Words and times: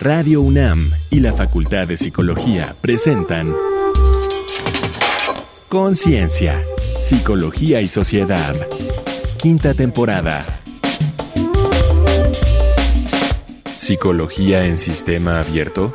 Radio 0.00 0.40
UNAM 0.40 0.92
y 1.10 1.20
la 1.20 1.34
Facultad 1.34 1.86
de 1.86 1.98
Psicología 1.98 2.74
presentan 2.80 3.54
Conciencia, 5.68 6.64
Psicología 7.02 7.82
y 7.82 7.88
Sociedad. 7.88 8.56
Quinta 9.42 9.74
temporada. 9.74 10.46
¿Psicología 13.76 14.64
en 14.64 14.78
sistema 14.78 15.38
abierto? 15.40 15.92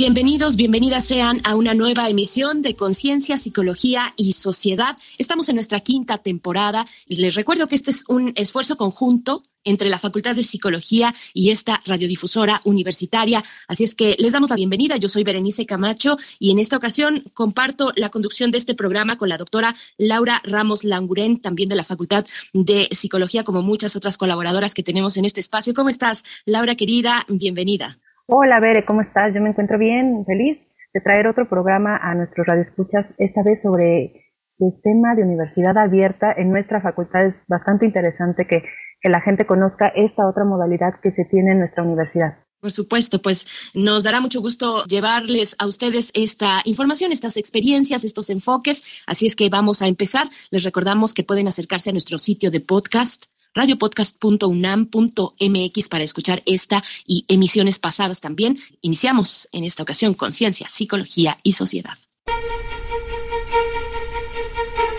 Bienvenidos, 0.00 0.56
bienvenidas 0.56 1.04
sean 1.04 1.42
a 1.44 1.54
una 1.56 1.74
nueva 1.74 2.08
emisión 2.08 2.62
de 2.62 2.74
Conciencia, 2.74 3.36
Psicología 3.36 4.14
y 4.16 4.32
Sociedad. 4.32 4.96
Estamos 5.18 5.50
en 5.50 5.56
nuestra 5.56 5.80
quinta 5.80 6.16
temporada 6.16 6.86
y 7.06 7.16
les 7.16 7.34
recuerdo 7.34 7.68
que 7.68 7.74
este 7.74 7.90
es 7.90 8.04
un 8.08 8.32
esfuerzo 8.34 8.78
conjunto 8.78 9.42
entre 9.62 9.90
la 9.90 9.98
Facultad 9.98 10.34
de 10.34 10.42
Psicología 10.42 11.14
y 11.34 11.50
esta 11.50 11.82
radiodifusora 11.84 12.62
universitaria. 12.64 13.44
Así 13.68 13.84
es 13.84 13.94
que 13.94 14.16
les 14.18 14.32
damos 14.32 14.48
la 14.48 14.56
bienvenida. 14.56 14.96
Yo 14.96 15.10
soy 15.10 15.22
Berenice 15.22 15.66
Camacho 15.66 16.16
y 16.38 16.50
en 16.50 16.60
esta 16.60 16.78
ocasión 16.78 17.24
comparto 17.34 17.92
la 17.94 18.08
conducción 18.08 18.50
de 18.52 18.56
este 18.56 18.74
programa 18.74 19.18
con 19.18 19.28
la 19.28 19.36
doctora 19.36 19.74
Laura 19.98 20.40
Ramos 20.44 20.82
Languren, 20.82 21.42
también 21.42 21.68
de 21.68 21.76
la 21.76 21.84
Facultad 21.84 22.24
de 22.54 22.88
Psicología, 22.90 23.44
como 23.44 23.60
muchas 23.60 23.96
otras 23.96 24.16
colaboradoras 24.16 24.72
que 24.72 24.82
tenemos 24.82 25.18
en 25.18 25.26
este 25.26 25.40
espacio. 25.40 25.74
¿Cómo 25.74 25.90
estás, 25.90 26.24
Laura 26.46 26.74
querida? 26.74 27.26
Bienvenida. 27.28 27.99
Hola, 28.32 28.60
Bere, 28.60 28.84
¿cómo 28.84 29.00
estás? 29.00 29.34
Yo 29.34 29.40
me 29.40 29.48
encuentro 29.48 29.76
bien, 29.76 30.24
feliz 30.24 30.68
de 30.94 31.00
traer 31.00 31.26
otro 31.26 31.48
programa 31.48 31.96
a 31.96 32.14
nuestros 32.14 32.46
radioescuchas, 32.46 33.12
esta 33.18 33.42
vez 33.42 33.60
sobre 33.60 34.36
sistema 34.46 35.16
de 35.16 35.24
universidad 35.24 35.76
abierta 35.76 36.32
en 36.36 36.52
nuestra 36.52 36.80
facultad. 36.80 37.26
Es 37.26 37.44
bastante 37.48 37.86
interesante 37.86 38.46
que, 38.46 38.62
que 39.00 39.08
la 39.08 39.20
gente 39.20 39.46
conozca 39.46 39.88
esta 39.88 40.28
otra 40.28 40.44
modalidad 40.44 41.00
que 41.02 41.10
se 41.10 41.24
tiene 41.24 41.52
en 41.52 41.58
nuestra 41.58 41.82
universidad. 41.82 42.38
Por 42.60 42.70
supuesto, 42.70 43.20
pues 43.20 43.48
nos 43.74 44.04
dará 44.04 44.20
mucho 44.20 44.40
gusto 44.40 44.84
llevarles 44.84 45.56
a 45.58 45.66
ustedes 45.66 46.12
esta 46.14 46.60
información, 46.66 47.10
estas 47.10 47.36
experiencias, 47.36 48.04
estos 48.04 48.30
enfoques. 48.30 48.84
Así 49.08 49.26
es 49.26 49.34
que 49.34 49.48
vamos 49.48 49.82
a 49.82 49.88
empezar. 49.88 50.28
Les 50.52 50.62
recordamos 50.62 51.14
que 51.14 51.24
pueden 51.24 51.48
acercarse 51.48 51.90
a 51.90 51.94
nuestro 51.94 52.16
sitio 52.20 52.52
de 52.52 52.60
podcast 52.60 53.26
radiopodcast.unam.mx 53.54 55.88
para 55.88 56.04
escuchar 56.04 56.42
esta 56.46 56.84
y 57.06 57.24
emisiones 57.28 57.78
pasadas 57.78 58.20
también. 58.20 58.58
Iniciamos 58.80 59.48
en 59.52 59.64
esta 59.64 59.82
ocasión 59.82 60.14
Conciencia, 60.14 60.68
Psicología 60.68 61.36
y 61.42 61.52
Sociedad. 61.52 61.98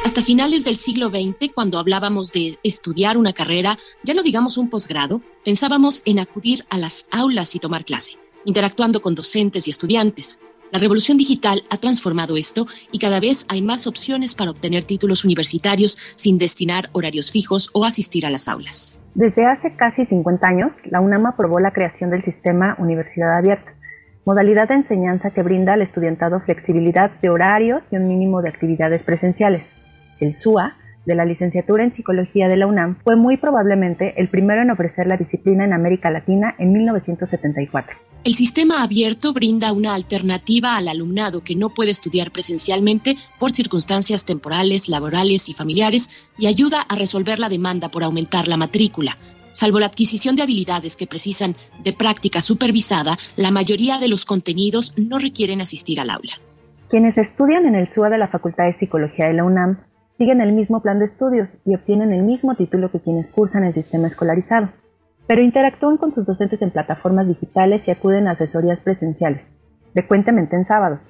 Hasta 0.03 0.23
finales 0.23 0.66
del 0.66 0.77
siglo 0.77 1.09
XX, 1.09 1.53
cuando 1.53 1.77
hablábamos 1.77 2.31
de 2.31 2.57
estudiar 2.63 3.17
una 3.17 3.33
carrera, 3.33 3.77
ya 4.03 4.16
no 4.16 4.23
digamos 4.23 4.57
un 4.57 4.69
posgrado, 4.69 5.22
pensábamos 5.45 6.02
en 6.05 6.19
acudir 6.19 6.66
a 6.69 6.79
las 6.79 7.05
aulas 7.11 7.53
y 7.55 7.59
tomar 7.59 7.85
clase, 7.85 8.17
interactuando 8.44 9.02
con 9.02 9.13
docentes 9.13 9.67
y 9.67 9.69
estudiantes, 9.69 10.39
la 10.72 10.80
revolución 10.80 11.17
digital 11.17 11.64
ha 11.69 11.77
transformado 11.77 12.38
esto 12.38 12.66
y 12.91 13.00
cada 13.00 13.19
vez 13.19 13.45
hay 13.50 13.61
más 13.61 13.88
opciones 13.88 14.36
para 14.36 14.52
obtener 14.52 14.86
títulos 14.86 15.25
universitarios 15.25 15.97
sin 16.16 16.38
destinar 16.38 16.89
horarios 16.94 17.31
fijos 17.31 17.69
o 17.73 17.83
asistir 17.83 18.25
a 18.25 18.30
las 18.30 18.47
aulas. 18.47 18.97
Desde 19.13 19.45
hace 19.45 19.75
casi 19.75 20.05
50 20.05 20.47
años, 20.47 20.72
la 20.89 21.02
UNAM 21.02 21.25
aprobó 21.25 21.59
la 21.59 21.72
creación 21.72 22.09
del 22.09 22.23
sistema 22.23 22.75
Universidad 22.80 23.38
Abierta, 23.38 23.73
modalidad 24.25 24.69
de 24.69 24.75
enseñanza 24.75 25.31
que 25.31 25.44
brinda 25.44 25.73
al 25.73 25.81
estudiantado 25.81 26.39
flexibilidad 26.39 27.11
de 27.22 27.30
horarios 27.30 27.81
y 27.91 27.97
un 27.97 28.08
mínimo 28.08 28.41
de 28.41 28.50
actividades 28.50 29.03
presenciales. 29.03 29.72
El 30.22 30.38
SUA 30.38 30.78
de 31.05 31.16
la 31.16 31.25
licenciatura 31.25 31.83
en 31.83 31.94
Psicología 31.94 32.47
de 32.47 32.57
la 32.57 32.67
UNAM 32.67 32.97
fue 33.03 33.16
muy 33.16 33.38
probablemente 33.38 34.13
el 34.17 34.30
primero 34.30 34.61
en 34.61 34.71
ofrecer 34.71 35.07
la 35.07 35.17
disciplina 35.17 35.66
en 35.66 35.73
América 35.73 36.11
Latina 36.11 36.55
en 36.57 36.73
1974. 36.73 37.97
El 38.23 38.35
sistema 38.35 38.84
abierto 38.84 39.34
brinda 39.34 39.73
una 39.73 39.95
alternativa 39.95 40.78
al 40.78 40.88
alumnado 40.88 41.44
que 41.44 41.56
no 41.56 41.69
puede 41.69 41.89
estudiar 41.89 42.31
presencialmente 42.31 43.17
por 43.39 43.51
circunstancias 43.51 44.25
temporales, 44.25 44.89
laborales 44.89 45.50
y 45.50 45.53
familiares 45.56 46.12
y 46.38 46.45
ayuda 46.45 46.81
a 46.81 46.95
resolver 46.95 47.39
la 47.39 47.50
demanda 47.50 47.89
por 47.89 48.03
aumentar 48.03 48.47
la 48.47 48.57
matrícula. 48.57 49.18
Salvo 49.53 49.79
la 49.79 49.88
adquisición 49.88 50.35
de 50.35 50.44
habilidades 50.44 50.95
que 50.95 51.07
precisan 51.07 51.56
de 51.83 51.94
práctica 51.94 52.41
supervisada, 52.41 53.18
la 53.35 53.51
mayoría 53.51 53.97
de 53.97 54.07
los 54.07 54.25
contenidos 54.25 54.94
no 54.97 55.18
requieren 55.18 55.59
asistir 55.59 56.00
al 56.00 56.12
aula. 56.12 56.33
Quienes 56.89 57.18
estudian 57.18 57.66
en 57.66 57.75
el 57.75 57.89
SUA 57.89 58.09
de 58.09 58.18
la 58.18 58.28
Facultad 58.28 58.66
de 58.66 58.73
Psicología 58.73 59.28
de 59.28 59.33
la 59.33 59.44
UNAM 59.44 59.79
siguen 60.21 60.41
el 60.41 60.53
mismo 60.53 60.83
plan 60.83 60.99
de 60.99 61.05
estudios 61.05 61.49
y 61.65 61.73
obtienen 61.73 62.13
el 62.13 62.21
mismo 62.21 62.53
título 62.53 62.91
que 62.91 62.99
quienes 62.99 63.31
cursan 63.31 63.63
el 63.63 63.73
sistema 63.73 64.07
escolarizado 64.07 64.69
pero 65.31 65.41
interactúan 65.41 65.95
con 65.95 66.13
sus 66.13 66.25
docentes 66.25 66.61
en 66.61 66.71
plataformas 66.71 67.25
digitales 67.25 67.87
y 67.87 67.91
acuden 67.91 68.27
a 68.27 68.31
asesorías 68.31 68.81
presenciales, 68.81 69.45
frecuentemente 69.93 70.57
en 70.57 70.67
sábados. 70.67 71.03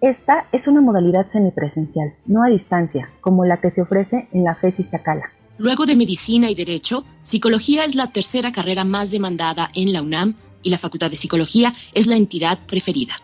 Esta 0.00 0.46
es 0.52 0.68
una 0.68 0.80
modalidad 0.80 1.28
semipresencial, 1.32 2.14
no 2.24 2.44
a 2.44 2.48
distancia, 2.48 3.10
como 3.20 3.44
la 3.44 3.60
que 3.60 3.72
se 3.72 3.82
ofrece 3.82 4.28
en 4.32 4.44
la 4.44 4.54
FES 4.54 4.78
Iztacala. 4.78 5.32
Luego 5.56 5.86
de 5.86 5.96
Medicina 5.96 6.48
y 6.48 6.54
Derecho, 6.54 7.02
Psicología 7.24 7.82
es 7.82 7.96
la 7.96 8.12
tercera 8.12 8.52
carrera 8.52 8.84
más 8.84 9.10
demandada 9.10 9.70
en 9.74 9.92
la 9.92 10.02
UNAM 10.02 10.36
y 10.62 10.70
la 10.70 10.78
Facultad 10.78 11.10
de 11.10 11.16
Psicología 11.16 11.72
es 11.94 12.06
la 12.06 12.16
entidad 12.16 12.60
preferida. 12.68 13.14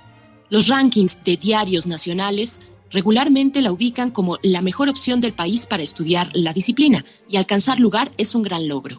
Los 0.51 0.67
rankings 0.67 1.23
de 1.23 1.37
diarios 1.37 1.87
nacionales 1.87 2.61
regularmente 2.91 3.63
la 3.63 3.73
ubican 3.73 4.11
como 4.11 4.39
la 4.43 4.63
mejor 4.63 4.89
opción 4.89 5.21
del 5.21 5.33
país 5.33 5.67
para 5.67 5.83
estudiar 5.83 6.29
la 6.35 6.53
disciplina 6.53 7.05
y 7.29 7.37
alcanzar 7.37 7.81
lugar 7.81 8.11
es 8.19 8.35
un 8.35 8.43
gran 8.43 8.69
logro 8.69 8.99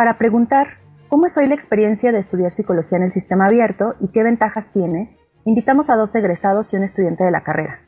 para 0.00 0.16
preguntar 0.16 0.78
cómo 1.08 1.26
es 1.26 1.36
hoy 1.36 1.46
la 1.46 1.54
experiencia 1.54 2.10
de 2.10 2.20
estudiar 2.20 2.52
psicología 2.52 2.96
en 2.96 3.04
el 3.04 3.12
sistema 3.12 3.44
abierto 3.44 3.96
y 4.00 4.08
qué 4.08 4.22
ventajas 4.22 4.72
tiene, 4.72 5.14
invitamos 5.44 5.90
a 5.90 5.96
dos 5.96 6.14
egresados 6.14 6.72
y 6.72 6.76
un 6.76 6.84
estudiante 6.84 7.22
de 7.22 7.30
la 7.30 7.42
carrera. 7.42 7.80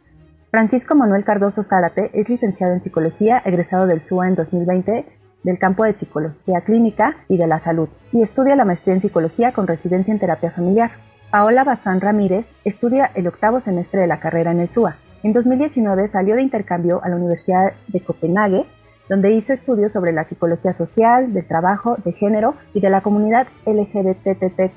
Francisco 0.50 0.94
Manuel 0.94 1.24
Cardoso 1.24 1.62
Zárate 1.62 2.10
es 2.12 2.28
licenciado 2.28 2.74
en 2.74 2.82
psicología, 2.82 3.40
egresado 3.46 3.86
del 3.86 4.04
SUA 4.04 4.28
en 4.28 4.34
2020 4.34 5.06
del 5.42 5.58
campo 5.58 5.84
de 5.84 5.94
psicología 5.94 6.60
clínica 6.60 7.16
y 7.30 7.38
de 7.38 7.46
la 7.46 7.60
salud, 7.60 7.88
y 8.12 8.20
estudia 8.20 8.56
la 8.56 8.66
maestría 8.66 8.94
en 8.94 9.00
psicología 9.00 9.52
con 9.52 9.66
residencia 9.66 10.12
en 10.12 10.20
terapia 10.20 10.50
familiar. 10.50 10.90
Paola 11.30 11.64
Bazán 11.64 12.02
Ramírez 12.02 12.52
estudia 12.62 13.10
el 13.14 13.26
octavo 13.26 13.62
semestre 13.62 14.02
de 14.02 14.06
la 14.06 14.20
carrera 14.20 14.52
en 14.52 14.60
el 14.60 14.70
SUA. 14.70 14.98
En 15.22 15.32
2019 15.32 16.08
salió 16.08 16.34
de 16.34 16.42
intercambio 16.42 17.00
a 17.02 17.08
la 17.08 17.16
Universidad 17.16 17.72
de 17.88 18.00
Copenhague 18.00 18.66
donde 19.08 19.32
hizo 19.32 19.52
estudios 19.52 19.92
sobre 19.92 20.12
la 20.12 20.24
psicología 20.24 20.74
social, 20.74 21.32
de 21.34 21.42
trabajo, 21.42 21.96
de 22.04 22.12
género 22.12 22.54
y 22.72 22.80
de 22.80 22.90
la 22.90 23.02
comunidad 23.02 23.46
LGBTTT+. 23.66 24.70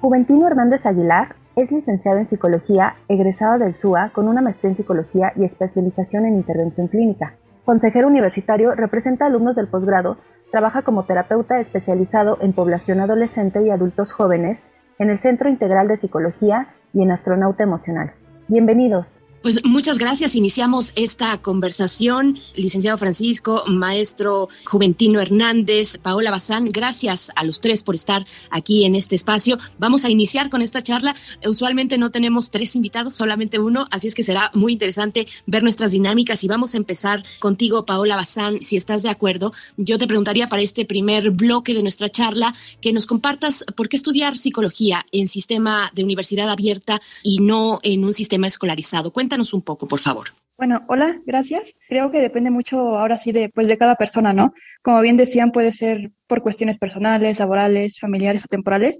Juventino 0.00 0.46
Hernández 0.46 0.86
Aguilar 0.86 1.36
es 1.54 1.70
licenciado 1.70 2.18
en 2.18 2.28
psicología, 2.28 2.94
egresado 3.08 3.58
del 3.58 3.76
SUA 3.76 4.10
con 4.14 4.26
una 4.26 4.40
maestría 4.40 4.70
en 4.70 4.76
psicología 4.76 5.32
y 5.36 5.44
especialización 5.44 6.24
en 6.24 6.36
intervención 6.36 6.88
clínica. 6.88 7.34
Consejero 7.64 8.08
universitario, 8.08 8.74
representa 8.74 9.26
alumnos 9.26 9.54
del 9.54 9.68
posgrado, 9.68 10.16
trabaja 10.50 10.82
como 10.82 11.04
terapeuta 11.04 11.60
especializado 11.60 12.38
en 12.40 12.54
población 12.54 13.00
adolescente 13.00 13.62
y 13.62 13.70
adultos 13.70 14.12
jóvenes 14.12 14.64
en 14.98 15.10
el 15.10 15.20
Centro 15.20 15.48
Integral 15.48 15.88
de 15.88 15.98
Psicología 15.98 16.68
y 16.94 17.02
en 17.02 17.10
astronauta 17.10 17.62
emocional. 17.62 18.12
Bienvenidos. 18.48 19.22
Pues 19.42 19.64
muchas 19.64 19.98
gracias. 19.98 20.36
Iniciamos 20.36 20.92
esta 20.94 21.36
conversación. 21.42 22.38
Licenciado 22.54 22.96
Francisco, 22.96 23.64
maestro 23.66 24.48
Juventino 24.64 25.20
Hernández, 25.20 25.98
Paola 25.98 26.30
Bazán, 26.30 26.70
gracias 26.70 27.32
a 27.34 27.42
los 27.42 27.60
tres 27.60 27.82
por 27.82 27.96
estar 27.96 28.24
aquí 28.50 28.84
en 28.84 28.94
este 28.94 29.16
espacio. 29.16 29.58
Vamos 29.80 30.04
a 30.04 30.10
iniciar 30.10 30.48
con 30.48 30.62
esta 30.62 30.80
charla. 30.80 31.16
Usualmente 31.44 31.98
no 31.98 32.12
tenemos 32.12 32.52
tres 32.52 32.76
invitados, 32.76 33.16
solamente 33.16 33.58
uno, 33.58 33.88
así 33.90 34.06
es 34.06 34.14
que 34.14 34.22
será 34.22 34.52
muy 34.54 34.74
interesante 34.74 35.26
ver 35.46 35.64
nuestras 35.64 35.90
dinámicas 35.90 36.44
y 36.44 36.46
vamos 36.46 36.74
a 36.74 36.76
empezar 36.76 37.24
contigo, 37.40 37.84
Paola 37.84 38.14
Bazán, 38.14 38.62
si 38.62 38.76
estás 38.76 39.02
de 39.02 39.10
acuerdo. 39.10 39.52
Yo 39.76 39.98
te 39.98 40.06
preguntaría 40.06 40.48
para 40.48 40.62
este 40.62 40.84
primer 40.84 41.32
bloque 41.32 41.74
de 41.74 41.82
nuestra 41.82 42.08
charla 42.08 42.54
que 42.80 42.92
nos 42.92 43.08
compartas 43.08 43.64
por 43.74 43.88
qué 43.88 43.96
estudiar 43.96 44.38
psicología 44.38 45.04
en 45.10 45.26
sistema 45.26 45.90
de 45.96 46.04
universidad 46.04 46.48
abierta 46.48 47.02
y 47.24 47.40
no 47.40 47.80
en 47.82 48.04
un 48.04 48.12
sistema 48.12 48.46
escolarizado. 48.46 49.10
Cuéntanos 49.10 49.31
un 49.40 49.62
poco, 49.62 49.88
por 49.88 50.00
favor. 50.00 50.28
Bueno, 50.58 50.84
hola, 50.88 51.20
gracias. 51.26 51.74
Creo 51.88 52.10
que 52.10 52.20
depende 52.20 52.50
mucho 52.50 52.78
ahora 52.98 53.18
sí 53.18 53.32
de, 53.32 53.48
pues, 53.48 53.66
de 53.66 53.78
cada 53.78 53.96
persona, 53.96 54.32
¿no? 54.32 54.52
Como 54.82 55.00
bien 55.00 55.16
decían, 55.16 55.50
puede 55.50 55.72
ser 55.72 56.12
por 56.26 56.42
cuestiones 56.42 56.78
personales, 56.78 57.38
laborales, 57.38 57.98
familiares 57.98 58.44
o 58.44 58.48
temporales. 58.48 58.98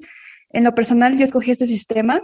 En 0.50 0.64
lo 0.64 0.74
personal, 0.74 1.16
yo 1.16 1.24
escogí 1.24 1.50
este 1.50 1.66
sistema 1.66 2.22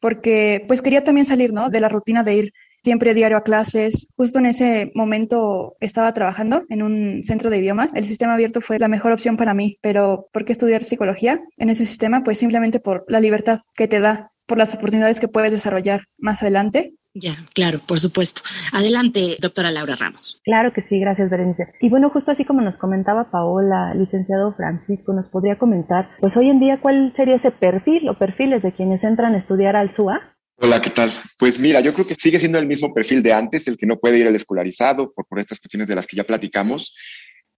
porque 0.00 0.64
pues 0.68 0.80
quería 0.80 1.02
también 1.02 1.24
salir, 1.24 1.52
¿no? 1.52 1.70
De 1.70 1.80
la 1.80 1.88
rutina 1.88 2.22
de 2.22 2.34
ir 2.34 2.52
siempre 2.82 3.14
diario 3.14 3.36
a 3.36 3.42
clases. 3.42 4.08
Justo 4.16 4.38
en 4.38 4.46
ese 4.46 4.92
momento 4.94 5.76
estaba 5.80 6.12
trabajando 6.14 6.64
en 6.68 6.82
un 6.82 7.24
centro 7.24 7.50
de 7.50 7.58
idiomas. 7.58 7.92
El 7.94 8.04
sistema 8.04 8.34
abierto 8.34 8.60
fue 8.60 8.78
la 8.78 8.88
mejor 8.88 9.12
opción 9.12 9.36
para 9.36 9.54
mí, 9.54 9.78
pero 9.80 10.28
¿por 10.32 10.44
qué 10.44 10.52
estudiar 10.52 10.84
psicología 10.84 11.40
en 11.56 11.70
ese 11.70 11.84
sistema? 11.84 12.22
Pues 12.22 12.38
simplemente 12.38 12.80
por 12.80 13.04
la 13.08 13.20
libertad 13.20 13.60
que 13.74 13.88
te 13.88 14.00
da, 14.00 14.30
por 14.46 14.58
las 14.58 14.74
oportunidades 14.74 15.20
que 15.20 15.28
puedes 15.28 15.52
desarrollar 15.52 16.04
más 16.16 16.42
adelante 16.42 16.94
Ya, 17.20 17.36
claro, 17.52 17.80
por 17.84 17.98
supuesto. 17.98 18.42
Adelante, 18.72 19.36
doctora 19.40 19.72
Laura 19.72 19.96
Ramos. 19.96 20.40
Claro 20.44 20.72
que 20.72 20.82
sí, 20.82 21.00
gracias, 21.00 21.28
Berenice. 21.30 21.66
Y 21.80 21.88
bueno, 21.88 22.10
justo 22.10 22.30
así 22.30 22.44
como 22.44 22.60
nos 22.60 22.78
comentaba 22.78 23.30
Paola, 23.30 23.92
licenciado 23.94 24.54
Francisco, 24.54 25.12
nos 25.12 25.26
podría 25.28 25.58
comentar, 25.58 26.10
pues 26.20 26.36
hoy 26.36 26.48
en 26.48 26.60
día, 26.60 26.78
¿cuál 26.80 27.12
sería 27.14 27.34
ese 27.34 27.50
perfil 27.50 28.08
o 28.08 28.16
perfiles 28.16 28.62
de 28.62 28.72
quienes 28.72 29.02
entran 29.02 29.34
a 29.34 29.38
estudiar 29.38 29.74
al 29.74 29.92
SUA? 29.92 30.20
Hola, 30.60 30.80
¿qué 30.80 30.90
tal? 30.90 31.10
Pues 31.38 31.58
mira, 31.58 31.80
yo 31.80 31.92
creo 31.92 32.06
que 32.06 32.14
sigue 32.14 32.38
siendo 32.38 32.58
el 32.58 32.66
mismo 32.66 32.94
perfil 32.94 33.22
de 33.22 33.32
antes, 33.32 33.66
el 33.66 33.76
que 33.76 33.86
no 33.86 33.98
puede 33.98 34.18
ir 34.18 34.26
al 34.26 34.34
escolarizado 34.34 35.12
por, 35.12 35.26
por 35.26 35.40
estas 35.40 35.58
cuestiones 35.58 35.88
de 35.88 35.96
las 35.96 36.06
que 36.06 36.16
ya 36.16 36.24
platicamos. 36.24 36.94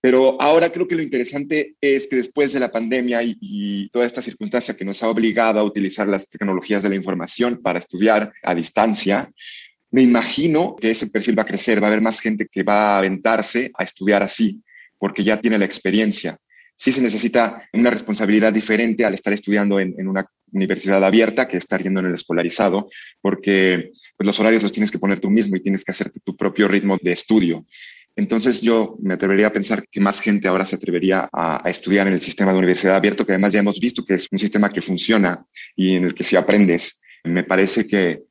Pero 0.00 0.40
ahora 0.40 0.72
creo 0.72 0.88
que 0.88 0.94
lo 0.94 1.02
interesante 1.02 1.74
es 1.80 2.06
que 2.06 2.16
después 2.16 2.52
de 2.52 2.60
la 2.60 2.72
pandemia 2.72 3.20
y, 3.22 3.88
toda 3.92 4.06
esta 4.06 4.22
circunstancia 4.22 4.74
que 4.74 4.84
nos 4.84 5.02
ha 5.02 5.08
obligado 5.08 5.60
a 5.60 5.64
utilizar 5.64 6.08
las 6.08 6.28
tecnologías 6.28 6.82
de 6.82 6.88
la 6.88 6.94
información 6.94 7.60
para 7.62 7.78
estudiar 7.78 8.32
a 8.42 8.54
distancia, 8.54 9.30
me 9.90 10.02
imagino 10.02 10.76
que 10.76 10.90
ese 10.90 11.08
perfil 11.08 11.38
va 11.38 11.42
a 11.42 11.46
crecer, 11.46 11.82
va 11.82 11.88
a 11.88 11.90
haber 11.90 12.00
más 12.00 12.20
gente 12.20 12.46
que 12.50 12.62
va 12.62 12.94
a 12.94 12.98
aventarse 12.98 13.70
a 13.76 13.84
estudiar 13.84 14.22
así, 14.22 14.62
porque 14.98 15.22
ya 15.22 15.40
tiene 15.40 15.58
la 15.58 15.64
experiencia. 15.64 16.38
Sí 16.76 16.92
se 16.92 17.02
necesita 17.02 17.68
una 17.74 17.90
responsabilidad 17.90 18.54
diferente 18.54 19.04
al 19.04 19.12
estar 19.12 19.34
estudiando 19.34 19.78
en, 19.80 19.94
una 20.08 20.24
universidad 20.52 21.04
abierta 21.04 21.46
que 21.46 21.58
estar 21.58 21.82
yendo 21.82 22.00
en 22.00 22.06
el 22.06 22.14
escolarizado, 22.14 22.88
porque 23.20 23.90
pues, 24.16 24.26
los 24.26 24.40
horarios 24.40 24.62
los 24.62 24.72
tienes 24.72 24.90
que 24.90 24.98
poner 24.98 25.20
tú 25.20 25.28
mismo 25.28 25.56
y 25.56 25.60
tienes 25.60 25.84
que 25.84 25.90
hacerte 25.90 26.20
tu 26.24 26.34
propio 26.36 26.68
ritmo 26.68 26.96
de 27.02 27.12
estudio. 27.12 27.66
Entonces 28.16 28.60
yo 28.60 28.96
me 29.00 29.14
atrevería 29.14 29.48
a 29.48 29.52
pensar 29.52 29.84
que 29.90 30.00
más 30.00 30.20
gente 30.20 30.48
ahora 30.48 30.64
se 30.64 30.76
atrevería 30.76 31.28
a, 31.32 31.62
estudiar 31.70 32.06
en 32.06 32.14
el 32.14 32.20
sistema 32.20 32.52
de 32.52 32.58
universidad 32.58 32.96
abierto, 32.96 33.24
que 33.24 33.32
además 33.32 33.52
ya 33.52 33.60
hemos 33.60 33.80
visto 33.80 34.04
que 34.04 34.14
es 34.14 34.28
un 34.30 34.38
sistema 34.38 34.68
que 34.68 34.82
funciona 34.82 35.44
y 35.76 35.96
en 35.96 36.04
el 36.04 36.14
que 36.14 36.24
si 36.24 36.36
aprendes. 36.36 37.02
Me 37.24 37.44
parece 37.44 37.86
que, 37.86 38.22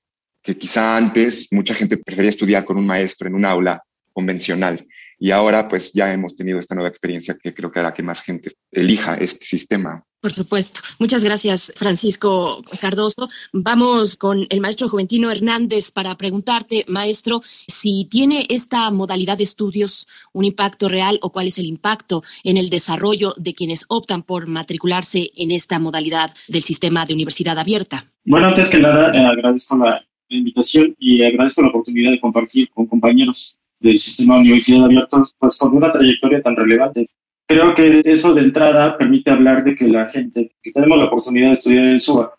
que 0.41 0.57
quizá 0.57 0.97
antes 0.97 1.47
mucha 1.51 1.73
gente 1.73 1.97
prefería 1.97 2.29
estudiar 2.29 2.65
con 2.65 2.77
un 2.77 2.85
maestro 2.85 3.27
en 3.27 3.35
un 3.35 3.45
aula 3.45 3.81
convencional 4.13 4.85
y 5.19 5.31
ahora 5.31 5.67
pues 5.67 5.91
ya 5.91 6.11
hemos 6.13 6.35
tenido 6.35 6.59
esta 6.59 6.75
nueva 6.75 6.89
experiencia 6.89 7.37
que 7.41 7.53
creo 7.53 7.71
que 7.71 7.79
hará 7.79 7.93
que 7.93 8.01
más 8.01 8.23
gente 8.23 8.49
elija 8.71 9.15
este 9.15 9.45
sistema. 9.45 10.03
Por 10.21 10.31
supuesto. 10.31 10.81
Muchas 10.97 11.23
gracias, 11.23 11.71
Francisco 11.77 12.61
Cardoso. 12.81 13.29
Vamos 13.53 14.17
con 14.17 14.47
el 14.49 14.59
maestro 14.59 14.89
Juventino 14.89 15.31
Hernández 15.31 15.91
para 15.91 16.17
preguntarte, 16.17 16.83
maestro, 16.87 17.41
si 17.67 18.05
tiene 18.09 18.45
esta 18.49 18.89
modalidad 18.91 19.37
de 19.37 19.45
estudios 19.45 20.07
un 20.33 20.43
impacto 20.43 20.89
real 20.89 21.19
o 21.21 21.31
cuál 21.31 21.47
es 21.47 21.57
el 21.57 21.65
impacto 21.65 22.23
en 22.43 22.57
el 22.57 22.69
desarrollo 22.69 23.33
de 23.37 23.53
quienes 23.53 23.85
optan 23.87 24.23
por 24.23 24.47
matricularse 24.47 25.31
en 25.35 25.51
esta 25.51 25.79
modalidad 25.79 26.33
del 26.47 26.63
sistema 26.63 27.05
de 27.05 27.13
universidad 27.13 27.57
abierta. 27.57 28.05
Bueno, 28.25 28.47
antes 28.47 28.69
que 28.69 28.79
nada, 28.79 29.13
eh, 29.15 29.25
agradezco 29.25 29.77
la 29.77 30.05
invitación 30.29 30.95
y 30.99 31.23
agradezco 31.23 31.61
la 31.61 31.69
oportunidad 31.69 32.11
de 32.11 32.19
compartir 32.19 32.69
con 32.71 32.87
compañeros 32.87 33.58
del 33.79 33.99
sistema 33.99 34.35
de 34.35 34.41
universidad 34.41 34.85
abierto, 34.85 35.27
pues 35.37 35.57
con 35.57 35.75
una 35.75 35.91
trayectoria 35.91 36.41
tan 36.41 36.55
relevante. 36.55 37.09
Creo 37.47 37.73
que 37.73 38.01
eso 38.05 38.33
de 38.33 38.41
entrada 38.41 38.97
permite 38.97 39.31
hablar 39.31 39.63
de 39.63 39.75
que 39.75 39.87
la 39.87 40.07
gente 40.07 40.51
que 40.61 40.71
tenemos 40.71 40.97
la 40.97 41.05
oportunidad 41.05 41.47
de 41.47 41.53
estudiar 41.53 41.85
en 41.85 41.99
SUA, 41.99 42.33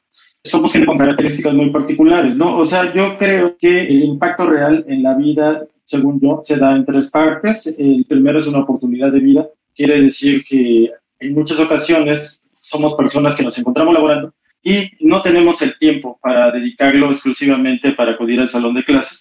somos 0.45 0.73
gente 0.73 0.87
con 0.87 0.99
características 0.99 1.53
muy 1.53 1.71
particulares, 1.71 2.37
¿no? 2.37 2.57
O 2.57 2.65
sea, 2.65 2.95
yo 2.95 3.19
creo 3.19 3.57
que 3.59 3.83
el 3.83 4.05
impacto 4.05 4.47
real 4.47 4.85
en 4.89 5.03
la 5.03 5.15
vida, 5.15 5.67
según 5.85 6.21
yo, 6.21 6.43
se 6.45 6.57
da 6.57 6.77
en 6.77 6.87
tres 6.87 7.11
partes. 7.11 7.67
El 7.67 8.05
primero 8.09 8.39
es 8.39 8.47
una 8.47 8.61
oportunidad 8.61 9.13
de 9.13 9.21
vida. 9.21 9.49
Quiere 9.75 10.01
decir 10.01 10.45
que 10.49 10.91
en 11.19 11.35
muchas 11.35 11.59
ocasiones 11.59 12.43
somos 12.63 12.95
personas 12.95 13.35
que 13.35 13.43
nos 13.43 13.59
encontramos 13.59 13.93
laborando 13.93 14.33
y 14.63 14.91
no 15.01 15.23
tenemos 15.23 15.61
el 15.63 15.77
tiempo 15.79 16.19
para 16.23 16.51
dedicarlo 16.51 17.11
exclusivamente 17.11 17.93
para 17.93 18.13
acudir 18.13 18.41
al 18.41 18.49
salón 18.49 18.75
de 18.75 18.85
clases 18.85 19.21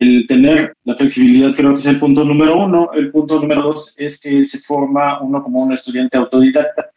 el 0.00 0.26
tener 0.26 0.74
la 0.84 0.96
flexibilidad 0.96 1.54
creo 1.54 1.74
que 1.74 1.80
es 1.80 1.86
el 1.86 1.98
punto 1.98 2.24
número 2.24 2.58
uno. 2.58 2.90
El 2.94 3.10
punto 3.10 3.38
número 3.38 3.62
dos 3.62 3.94
es 3.98 4.18
que 4.18 4.44
se 4.46 4.58
forma 4.60 5.20
uno 5.20 5.42
como 5.42 5.62
un 5.62 5.72
estudiante 5.72 6.16
autodidacta. 6.16 6.90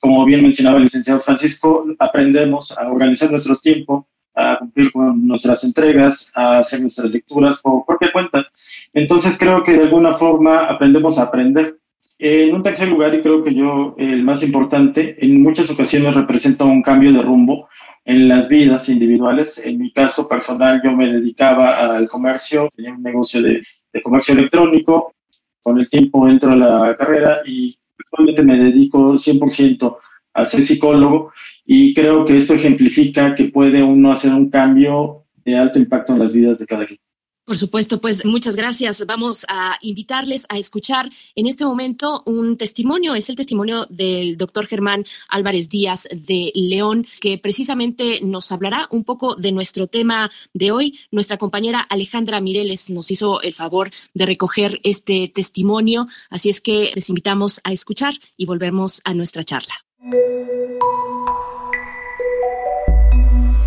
Como 0.00 0.24
bien 0.24 0.42
mencionaba 0.42 0.78
el 0.78 0.84
licenciado 0.84 1.20
Francisco, 1.20 1.86
aprendemos 1.98 2.76
a 2.76 2.90
organizar 2.90 3.30
nuestro 3.30 3.56
tiempo, 3.56 4.08
a 4.34 4.58
cumplir 4.58 4.90
con 4.90 5.26
nuestras 5.26 5.64
entregas, 5.64 6.32
a 6.34 6.58
hacer 6.58 6.80
nuestras 6.80 7.10
lecturas 7.10 7.58
por 7.58 7.84
propia 7.84 8.10
cuenta. 8.10 8.46
Entonces 8.94 9.36
creo 9.38 9.62
que 9.62 9.74
de 9.74 9.82
alguna 9.82 10.14
forma 10.14 10.64
aprendemos 10.64 11.18
a 11.18 11.24
aprender. 11.24 11.76
En 12.18 12.54
un 12.54 12.62
tercer 12.62 12.88
lugar, 12.88 13.14
y 13.14 13.20
creo 13.20 13.44
que 13.44 13.54
yo 13.54 13.94
el 13.98 14.22
más 14.22 14.42
importante, 14.42 15.22
en 15.22 15.42
muchas 15.42 15.68
ocasiones 15.68 16.14
representa 16.14 16.64
un 16.64 16.80
cambio 16.80 17.12
de 17.12 17.20
rumbo 17.20 17.68
en 18.06 18.28
las 18.28 18.48
vidas 18.48 18.88
individuales. 18.88 19.58
En 19.58 19.78
mi 19.78 19.92
caso 19.92 20.26
personal, 20.28 20.80
yo 20.82 20.92
me 20.92 21.12
dedicaba 21.12 21.96
al 21.96 22.08
comercio, 22.08 22.70
tenía 22.74 22.94
un 22.94 23.02
negocio 23.02 23.42
de, 23.42 23.62
comercio 24.02 24.34
electrónico. 24.34 25.12
Con 25.60 25.78
el 25.80 25.90
tiempo 25.90 26.28
entro 26.28 26.52
a 26.52 26.56
la 26.56 26.96
carrera 26.96 27.40
y 27.44 27.76
actualmente 27.98 28.42
me 28.42 28.56
dedico 28.56 29.14
100% 29.14 29.96
a 30.34 30.46
ser 30.46 30.62
psicólogo 30.62 31.32
y 31.64 31.92
creo 31.92 32.24
que 32.24 32.36
esto 32.36 32.54
ejemplifica 32.54 33.34
que 33.34 33.46
puede 33.46 33.82
uno 33.82 34.12
hacer 34.12 34.32
un 34.32 34.48
cambio 34.48 35.24
de 35.44 35.56
alto 35.56 35.80
impacto 35.80 36.12
en 36.12 36.20
las 36.20 36.32
vidas 36.32 36.58
de 36.60 36.66
cada 36.66 36.86
quien. 36.86 37.00
Por 37.46 37.56
supuesto, 37.56 38.00
pues 38.00 38.24
muchas 38.24 38.56
gracias. 38.56 39.06
Vamos 39.06 39.46
a 39.48 39.76
invitarles 39.80 40.46
a 40.48 40.58
escuchar 40.58 41.08
en 41.36 41.46
este 41.46 41.64
momento 41.64 42.24
un 42.26 42.56
testimonio. 42.56 43.14
Es 43.14 43.30
el 43.30 43.36
testimonio 43.36 43.86
del 43.88 44.36
doctor 44.36 44.66
Germán 44.66 45.06
Álvarez 45.28 45.68
Díaz 45.68 46.08
de 46.10 46.50
León, 46.56 47.06
que 47.20 47.38
precisamente 47.38 48.20
nos 48.20 48.50
hablará 48.50 48.88
un 48.90 49.04
poco 49.04 49.36
de 49.36 49.52
nuestro 49.52 49.86
tema 49.86 50.28
de 50.54 50.72
hoy. 50.72 50.98
Nuestra 51.12 51.36
compañera 51.36 51.78
Alejandra 51.82 52.40
Mireles 52.40 52.90
nos 52.90 53.12
hizo 53.12 53.40
el 53.40 53.54
favor 53.54 53.90
de 54.12 54.26
recoger 54.26 54.80
este 54.82 55.30
testimonio, 55.32 56.08
así 56.30 56.48
es 56.48 56.60
que 56.60 56.90
les 56.96 57.08
invitamos 57.10 57.60
a 57.62 57.72
escuchar 57.72 58.14
y 58.36 58.46
volvemos 58.46 59.00
a 59.04 59.14
nuestra 59.14 59.44
charla. 59.44 59.74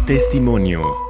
Testimonio. 0.06 1.09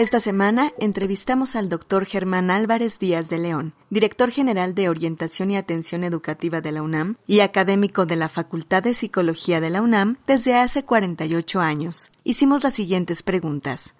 Esta 0.00 0.18
semana 0.18 0.72
entrevistamos 0.78 1.56
al 1.56 1.68
doctor 1.68 2.06
Germán 2.06 2.50
Álvarez 2.50 2.98
Díaz 2.98 3.28
de 3.28 3.36
León, 3.36 3.74
director 3.90 4.30
general 4.30 4.74
de 4.74 4.88
Orientación 4.88 5.50
y 5.50 5.58
Atención 5.58 6.04
Educativa 6.04 6.62
de 6.62 6.72
la 6.72 6.80
UNAM 6.80 7.16
y 7.26 7.40
académico 7.40 8.06
de 8.06 8.16
la 8.16 8.30
Facultad 8.30 8.82
de 8.82 8.94
Psicología 8.94 9.60
de 9.60 9.68
la 9.68 9.82
UNAM 9.82 10.16
desde 10.26 10.54
hace 10.54 10.86
48 10.86 11.60
años. 11.60 12.10
Hicimos 12.24 12.64
las 12.64 12.72
siguientes 12.72 13.22
preguntas. 13.22 13.92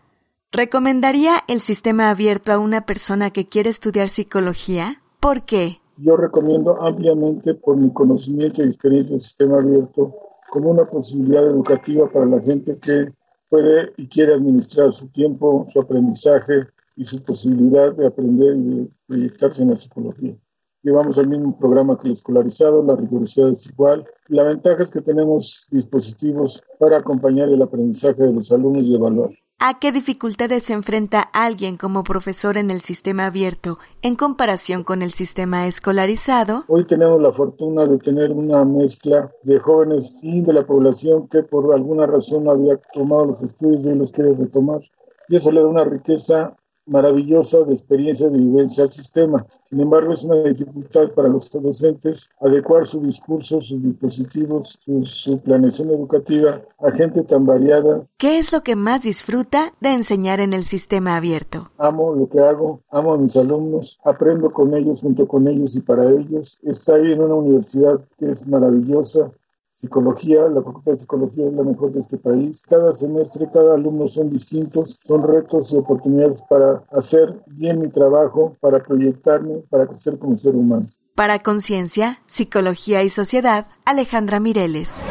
¿Recomendaría 0.53 1.45
el 1.49 1.61
sistema 1.61 2.09
abierto 2.09 2.51
a 2.51 2.59
una 2.59 2.87
persona 2.87 3.29
que 3.31 3.47
quiere 3.47 3.69
estudiar 3.69 4.09
psicología? 4.09 5.03
¿Por 5.21 5.43
qué? 5.45 5.83
Yo 5.99 6.17
recomiendo 6.17 6.81
ampliamente 6.81 7.53
por 7.53 7.77
mi 7.77 7.93
conocimiento 7.93 8.63
y 8.63 8.69
experiencia 8.69 9.17
el 9.17 9.21
sistema 9.21 9.59
abierto 9.59 10.17
como 10.49 10.71
una 10.71 10.87
posibilidad 10.87 11.47
educativa 11.47 12.09
para 12.09 12.25
la 12.25 12.41
gente 12.41 12.79
que 12.81 13.13
puede 13.51 13.93
y 13.99 14.07
quiere 14.07 14.35
administrar 14.35 14.93
su 14.93 15.09
tiempo, 15.09 15.67
su 15.71 15.81
aprendizaje 15.81 16.69
y 16.97 17.05
su 17.05 17.23
posibilidad 17.23 17.93
de 17.93 18.07
aprender 18.07 18.57
y 18.57 18.63
de 18.63 18.89
proyectarse 19.07 19.63
en 19.63 19.71
la 19.71 19.77
psicología. 19.77 20.35
Llevamos 20.83 21.19
el 21.19 21.29
mismo 21.29 21.59
programa 21.59 21.99
que 21.99 22.07
el 22.07 22.13
escolarizado, 22.13 22.83
la 22.83 22.97
rigurosidad 22.97 23.51
es 23.51 23.67
igual. 23.67 24.07
La 24.31 24.45
ventaja 24.45 24.85
es 24.85 24.93
que 24.93 25.01
tenemos 25.01 25.67
dispositivos 25.73 26.63
para 26.79 26.99
acompañar 26.99 27.49
el 27.49 27.63
aprendizaje 27.63 28.23
de 28.23 28.33
los 28.33 28.53
alumnos 28.53 28.85
y 28.85 28.95
evaluar. 28.95 29.31
¿A 29.59 29.81
qué 29.81 29.91
dificultades 29.91 30.63
se 30.63 30.73
enfrenta 30.73 31.21
alguien 31.21 31.77
como 31.77 32.05
profesor 32.05 32.57
en 32.57 32.71
el 32.71 32.81
sistema 32.81 33.27
abierto 33.27 33.79
en 34.03 34.15
comparación 34.15 34.85
con 34.85 35.03
el 35.03 35.11
sistema 35.11 35.67
escolarizado? 35.67 36.63
Hoy 36.69 36.85
tenemos 36.87 37.21
la 37.21 37.33
fortuna 37.33 37.87
de 37.87 37.99
tener 37.99 38.31
una 38.31 38.65
mezcla 38.65 39.33
de 39.43 39.59
jóvenes 39.59 40.21
y 40.23 40.43
de 40.43 40.53
la 40.53 40.65
población 40.65 41.27
que 41.27 41.43
por 41.43 41.75
alguna 41.75 42.07
razón 42.07 42.49
había 42.49 42.77
tomado 42.93 43.27
los 43.27 43.43
estudios 43.43 43.85
y 43.85 43.97
los 43.97 44.13
quiere 44.13 44.33
retomar. 44.35 44.81
Y 45.29 45.35
eso 45.35 45.51
le 45.51 45.61
da 45.61 45.67
una 45.67 45.83
riqueza 45.83 46.57
maravillosa 46.91 47.65
de 47.65 47.73
experiencia 47.73 48.29
de 48.29 48.39
vivencia 48.39 48.83
al 48.83 48.91
sistema. 48.91 49.47
Sin 49.63 49.81
embargo, 49.81 50.13
es 50.13 50.25
una 50.25 50.43
dificultad 50.43 51.11
para 51.13 51.29
los 51.29 51.51
docentes 51.51 52.29
adecuar 52.41 52.87
su 52.87 53.01
discurso, 53.01 53.61
sus 53.61 53.83
dispositivos, 53.83 54.79
su, 54.81 55.05
su, 55.07 55.41
planeación 55.41 55.91
educativa 55.91 56.61
a 56.81 56.91
gente 56.91 57.23
tan 57.23 57.47
variada. 57.47 58.07
¿Qué 58.19 58.39
es 58.39 58.53
lo 58.53 58.63
que 58.63 58.77
más 58.77 59.03
disfruta 59.03 59.73
de 59.81 59.91
enseñar 59.91 60.41
en 60.41 60.53
el 60.53 60.65
sistema 60.65 61.17
abierto? 61.17 61.71
Amo 61.79 62.15
lo 62.15 62.29
que 62.29 62.41
hago, 62.41 62.81
amo 62.91 63.15
a 63.15 63.19
mis 63.19 63.37
alumnos, 63.37 64.01
aprendo 64.05 64.53
con 64.53 64.75
ellos, 64.75 65.01
junto 65.01 65.29
con 65.29 65.47
ellos 65.47 65.77
y 65.77 65.81
para 65.81 66.11
ellos. 66.11 66.59
Está 66.65 66.97
ahí 66.97 67.13
en 67.13 67.23
una 67.23 67.35
universidad 67.35 68.05
que 68.19 68.31
es 68.31 68.47
maravillosa, 68.49 69.31
psicología, 69.71 70.43
la 70.49 70.63
Facultad 70.63 70.93
de 70.93 70.99
Psicología 70.99 71.47
es 71.47 71.53
la 71.53 71.63
mejor 71.63 71.93
de 71.93 72.01
este 72.01 72.19
país. 72.19 72.63
Cada 72.69 72.93
semestre, 72.93 73.49
cada 73.53 73.75
alumno 73.75 74.09
son 74.09 74.29
distintos, 74.29 75.01
son 75.03 75.27
retos 75.27 75.73
y 75.73 75.77
oportunidades 75.77 76.43
para 76.49 76.83
hacer 76.91 77.43
bien 77.47 77.81
mi 77.81 77.89
trabajo, 77.89 78.57
para 78.61 78.83
proyectarme, 78.83 79.63
para 79.71 79.87
crecer 79.87 80.19
como 80.19 80.37
ser 80.37 80.55
humano. 80.55 80.89
Para 81.15 81.39
Conciencia, 81.39 82.23
Psicología 82.27 83.03
y 83.03 83.09
Sociedad, 83.09 83.67
Alejandra 83.85 84.41
Mireles. 84.41 85.03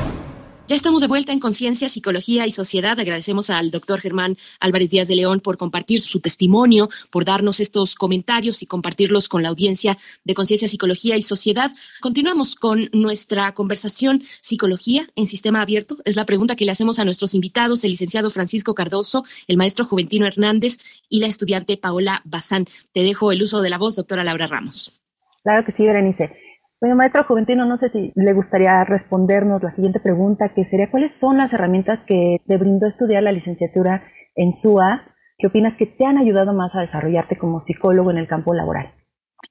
Ya 0.70 0.76
estamos 0.76 1.02
de 1.02 1.08
vuelta 1.08 1.34
en 1.34 1.40
Conciencia, 1.40 1.90
Psicología 1.90 2.46
y 2.46 2.52
Sociedad. 2.52 3.00
Agradecemos 3.00 3.50
al 3.50 3.72
doctor 3.72 4.02
Germán 4.02 4.38
Álvarez 4.60 4.92
Díaz 4.92 5.08
de 5.08 5.16
León 5.16 5.40
por 5.40 5.58
compartir 5.58 6.00
su 6.00 6.20
testimonio, 6.20 6.90
por 7.10 7.26
darnos 7.26 7.60
estos 7.60 7.96
comentarios 7.96 8.62
y 8.62 8.68
compartirlos 8.68 9.30
con 9.30 9.42
la 9.42 9.50
audiencia 9.50 9.98
de 10.26 10.36
Conciencia, 10.36 10.68
Psicología 10.68 11.18
y 11.18 11.24
Sociedad. 11.24 11.72
Continuamos 12.02 12.54
con 12.54 12.88
nuestra 12.94 13.52
conversación 13.56 14.22
Psicología 14.42 15.10
en 15.16 15.26
Sistema 15.26 15.64
Abierto. 15.64 15.98
Es 16.06 16.16
la 16.16 16.28
pregunta 16.28 16.56
que 16.56 16.66
le 16.66 16.72
hacemos 16.72 17.00
a 17.00 17.04
nuestros 17.04 17.34
invitados, 17.34 17.84
el 17.84 17.90
licenciado 17.90 18.30
Francisco 18.30 18.76
Cardoso, 18.76 19.26
el 19.48 19.58
maestro 19.58 19.86
Juventino 19.86 20.28
Hernández 20.28 20.78
y 21.10 21.20
la 21.20 21.26
estudiante 21.26 21.78
Paola 21.78 22.22
Bazán. 22.26 22.68
Te 22.94 23.02
dejo 23.02 23.32
el 23.32 23.42
uso 23.42 23.64
de 23.64 23.72
la 23.72 23.80
voz, 23.80 23.96
doctora 23.96 24.24
Laura 24.24 24.46
Ramos. 24.46 25.02
Claro 25.42 25.66
que 25.66 25.72
sí, 25.72 25.84
Berenice. 25.84 26.49
Bueno, 26.82 26.96
maestro 26.96 27.26
Juventino, 27.26 27.66
no 27.66 27.78
sé 27.78 27.90
si 27.90 28.14
le 28.16 28.32
gustaría 28.32 28.86
respondernos 28.86 29.62
la 29.62 29.76
siguiente 29.76 30.00
pregunta, 30.00 30.54
que 30.54 30.64
sería, 30.64 30.90
¿cuáles 30.90 31.20
son 31.20 31.38
las 31.38 31.52
herramientas 31.52 32.06
que 32.06 32.38
te 32.48 32.56
brindó 32.56 32.88
estudiar 32.88 33.22
la 33.22 33.34
licenciatura 33.34 34.04
en 34.34 34.56
SUA? 34.56 35.04
¿Qué 35.38 35.48
opinas 35.48 35.76
que 35.76 35.88
te 35.88 36.06
han 36.06 36.18
ayudado 36.18 36.54
más 36.54 36.74
a 36.76 36.82
desarrollarte 36.82 37.38
como 37.38 37.62
psicólogo 37.62 38.12
en 38.12 38.18
el 38.18 38.28
campo 38.28 38.54
laboral? 38.54 38.94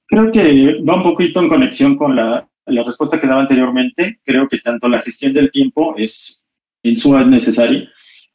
Creo 0.07 0.31
que 0.31 0.81
va 0.81 0.95
un 0.95 1.03
poquito 1.03 1.39
en 1.39 1.49
conexión 1.49 1.97
con 1.97 2.15
la, 2.15 2.49
respuesta 2.65 3.19
que 3.19 3.27
daba 3.27 3.41
anteriormente. 3.41 4.19
Creo 4.23 4.47
que 4.47 4.57
tanto 4.57 4.87
la 4.87 5.01
gestión 5.01 5.31
del 5.31 5.51
tiempo 5.51 5.93
es 5.97 6.43
en 6.81 6.97
SUA 6.97 7.21
es 7.21 7.27
necesaria 7.27 7.89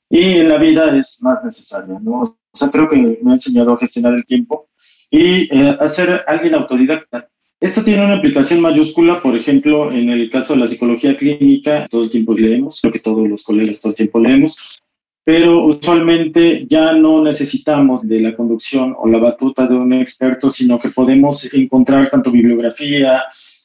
y 0.08 0.38
en 0.38 0.48
la 0.48 0.58
vida 0.58 0.96
es 0.96 1.18
más 1.20 1.42
necesaria, 1.42 1.98
¿no? 2.00 2.20
O 2.22 2.56
sea, 2.56 2.70
creo 2.70 2.88
que 2.88 3.18
me 3.20 3.32
ha 3.32 3.34
enseñado 3.34 3.72
a 3.72 3.78
gestionar 3.78 4.14
el 4.14 4.24
tiempo 4.24 4.68
y 5.10 5.52
eh, 5.52 5.76
a 5.80 5.88
ser 5.88 6.22
alguien 6.28 6.54
autodidacta 6.54 7.28
esto 7.64 7.82
tiene 7.82 8.04
una 8.04 8.16
aplicación 8.16 8.60
mayúscula, 8.60 9.22
por 9.22 9.34
ejemplo, 9.34 9.90
en 9.90 10.10
el 10.10 10.30
caso 10.30 10.52
de 10.52 10.60
la 10.60 10.66
psicología 10.66 11.16
clínica, 11.16 11.86
todo 11.90 12.04
el 12.04 12.10
tiempo 12.10 12.34
leemos, 12.34 12.78
creo 12.78 12.92
que 12.92 12.98
todos 12.98 13.26
los 13.26 13.42
colegas 13.42 13.80
todo 13.80 13.92
el 13.92 13.96
tiempo 13.96 14.20
leemos, 14.20 14.82
pero 15.24 15.64
usualmente 15.64 16.66
ya 16.68 16.92
no 16.92 17.22
necesitamos 17.24 18.06
de 18.06 18.20
la 18.20 18.36
conducción 18.36 18.94
o 18.98 19.08
la 19.08 19.16
batuta 19.16 19.66
de 19.66 19.76
un 19.76 19.94
experto, 19.94 20.50
sino 20.50 20.78
que 20.78 20.90
podemos 20.90 21.52
encontrar 21.54 22.10
tanto 22.10 22.30
bibliografía, 22.30 23.22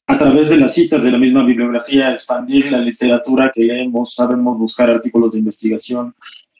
a 0.07 0.17
través 0.17 0.47
de 0.47 0.57
las 0.57 0.73
citas 0.73 1.03
de 1.03 1.11
la 1.11 1.17
misma 1.17 1.43
bibliografía, 1.43 2.13
expandir 2.13 2.71
la 2.71 2.79
literatura 2.79 3.51
que 3.53 3.65
leemos, 3.65 4.15
sabemos 4.15 4.57
buscar 4.57 4.89
artículos 4.89 5.33
de 5.33 5.39
investigación. 5.39 6.15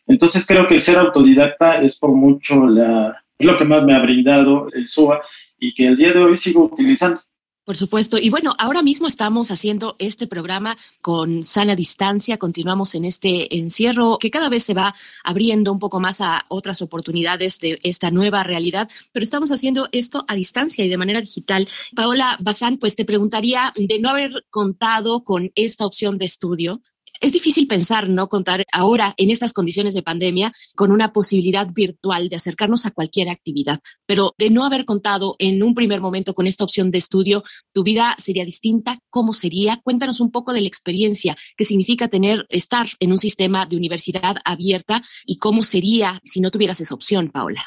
Entonces 0.06 0.46
creo 0.46 0.68
que 0.68 0.82
ser 0.82 1.00
autodidacta 1.00 1.82
es 1.82 1.98
por 1.98 2.12
mucho 2.12 2.68
la, 2.68 3.24
lo 3.40 3.58
que 3.58 3.64
más 3.64 3.86
me 3.86 3.96
ha 3.96 4.00
brindado 4.00 4.68
el 4.74 4.90
SUA 4.90 5.22
y 5.58 5.74
que 5.74 5.88
el 5.88 5.98
día 5.98 6.12
de 6.12 6.20
hoy 6.20 6.38
sigo 6.38 6.66
utilizando. 6.66 7.22
Por 7.70 7.78
supuesto. 7.78 8.18
Y 8.18 8.32
bueno, 8.32 8.56
ahora 8.58 8.82
mismo 8.82 9.08
estamos 9.08 9.52
haciendo 9.52 9.96
este 10.00 10.26
programa 10.26 10.76
con 11.04 11.44
sana 11.44 11.76
distancia. 11.76 12.40
Continuamos 12.40 12.96
en 12.96 13.06
este 13.06 13.60
encierro 13.60 14.18
que 14.18 14.32
cada 14.32 14.50
vez 14.50 14.64
se 14.64 14.74
va 14.74 14.96
abriendo 15.24 15.72
un 15.72 15.78
poco 15.78 16.00
más 16.00 16.20
a 16.20 16.46
otras 16.48 16.82
oportunidades 16.82 17.60
de 17.60 17.80
esta 17.84 18.10
nueva 18.10 18.42
realidad, 18.42 18.90
pero 19.12 19.24
estamos 19.24 19.52
haciendo 19.52 19.88
esto 19.92 20.26
a 20.28 20.34
distancia 20.34 20.84
y 20.84 20.90
de 20.90 20.98
manera 20.98 21.22
digital. 21.22 21.68
Paola 21.96 22.40
Bazán, 22.40 22.78
pues 22.78 22.96
te 22.96 23.06
preguntaría 23.06 23.72
de 23.76 24.00
no 24.00 24.10
haber 24.10 24.32
contado 24.50 25.24
con 25.24 25.52
esta 25.54 25.86
opción 25.86 26.18
de 26.18 26.26
estudio, 26.26 26.82
es 27.22 27.34
difícil 27.34 27.68
pensar, 27.68 28.10
¿no? 28.10 28.30
Contar 28.30 28.64
ahora 28.72 29.14
en 29.18 29.30
estas 29.30 29.54
condiciones 29.54 29.94
de 29.94 30.04
pandemia 30.04 30.54
con 30.76 30.92
una 30.92 31.12
posibilidad 31.12 31.68
virtual 31.74 32.30
de 32.30 32.36
acercarnos 32.36 32.86
a 32.86 32.92
cualquier 32.92 33.30
actividad, 33.30 33.80
pero 34.06 34.34
de 34.38 34.50
no 34.50 34.66
haber 34.66 34.86
contado 34.86 35.36
en 35.40 35.62
un 35.64 35.74
primer 35.74 36.02
momento 36.02 36.34
con 36.34 36.48
esta 36.48 36.64
opción 36.64 36.92
de 36.92 36.98
estudio, 36.98 37.44
tu 37.74 37.84
vida 37.84 38.16
sería 38.18 38.46
distinta. 38.46 38.98
¿Cómo 39.10 39.34
sería? 39.34 39.80
Cuéntanos 39.84 40.20
un 40.20 40.32
poco 40.32 40.54
de 40.54 40.62
la 40.62 40.68
experiencia 40.68 41.38
que 41.58 41.66
significa 41.66 42.08
tener, 42.08 42.46
estar 42.50 42.88
en 43.00 43.12
un 43.12 43.18
sistema 43.18 43.66
de 43.66 43.76
universidad 43.76 44.38
abierta 44.46 45.02
y 45.26 45.38
cómo 45.38 45.64
sería 45.64 46.20
si 46.24 46.42
no 46.42 46.52
tuvieras 46.52 46.80
esa 46.82 46.96
opción, 46.96 47.30
Paola. 47.30 47.64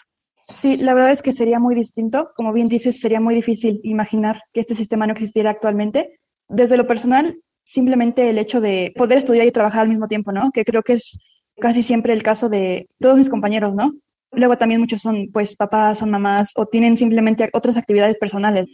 Sí, 0.52 0.76
la 0.76 0.94
verdad 0.94 1.12
es 1.12 1.23
que 1.23 1.32
sería 1.32 1.59
muy 1.59 1.75
distinto. 1.75 2.30
Como 2.37 2.52
bien 2.52 2.68
dices, 2.68 3.00
sería 3.00 3.21
muy 3.21 3.35
difícil 3.35 3.80
imaginar 3.85 4.42
que 4.52 4.61
este 4.61 4.75
sistema 4.75 5.06
no 5.06 5.12
existiera 5.12 5.50
actualmente. 5.50 6.21
Desde 6.49 6.76
lo 6.76 6.87
personal, 6.87 7.38
simplemente 7.73 8.29
el 8.29 8.38
hecho 8.38 8.61
de 8.61 8.93
poder 8.97 9.17
estudiar 9.17 9.47
y 9.47 9.50
trabajar 9.50 9.83
al 9.83 9.88
mismo 9.88 10.07
tiempo, 10.07 10.31
¿no? 10.31 10.50
Que 10.52 10.64
creo 10.64 10.83
que 10.83 10.93
es 10.95 11.19
casi 11.59 11.83
siempre 11.83 12.12
el 12.12 12.23
caso 12.23 12.50
de 12.50 12.87
todos 13.00 13.17
mis 13.17 13.31
compañeros, 13.31 13.75
¿no? 13.75 13.95
Luego 14.33 14.59
también 14.59 14.81
muchos 14.81 15.00
son, 15.00 15.29
pues, 15.33 15.57
papás, 15.57 15.99
son 15.99 16.11
mamás 16.11 16.52
o 16.57 16.67
tienen 16.67 16.99
simplemente 16.99 17.49
otras 17.55 17.79
actividades 17.79 18.19
personales. 18.19 18.67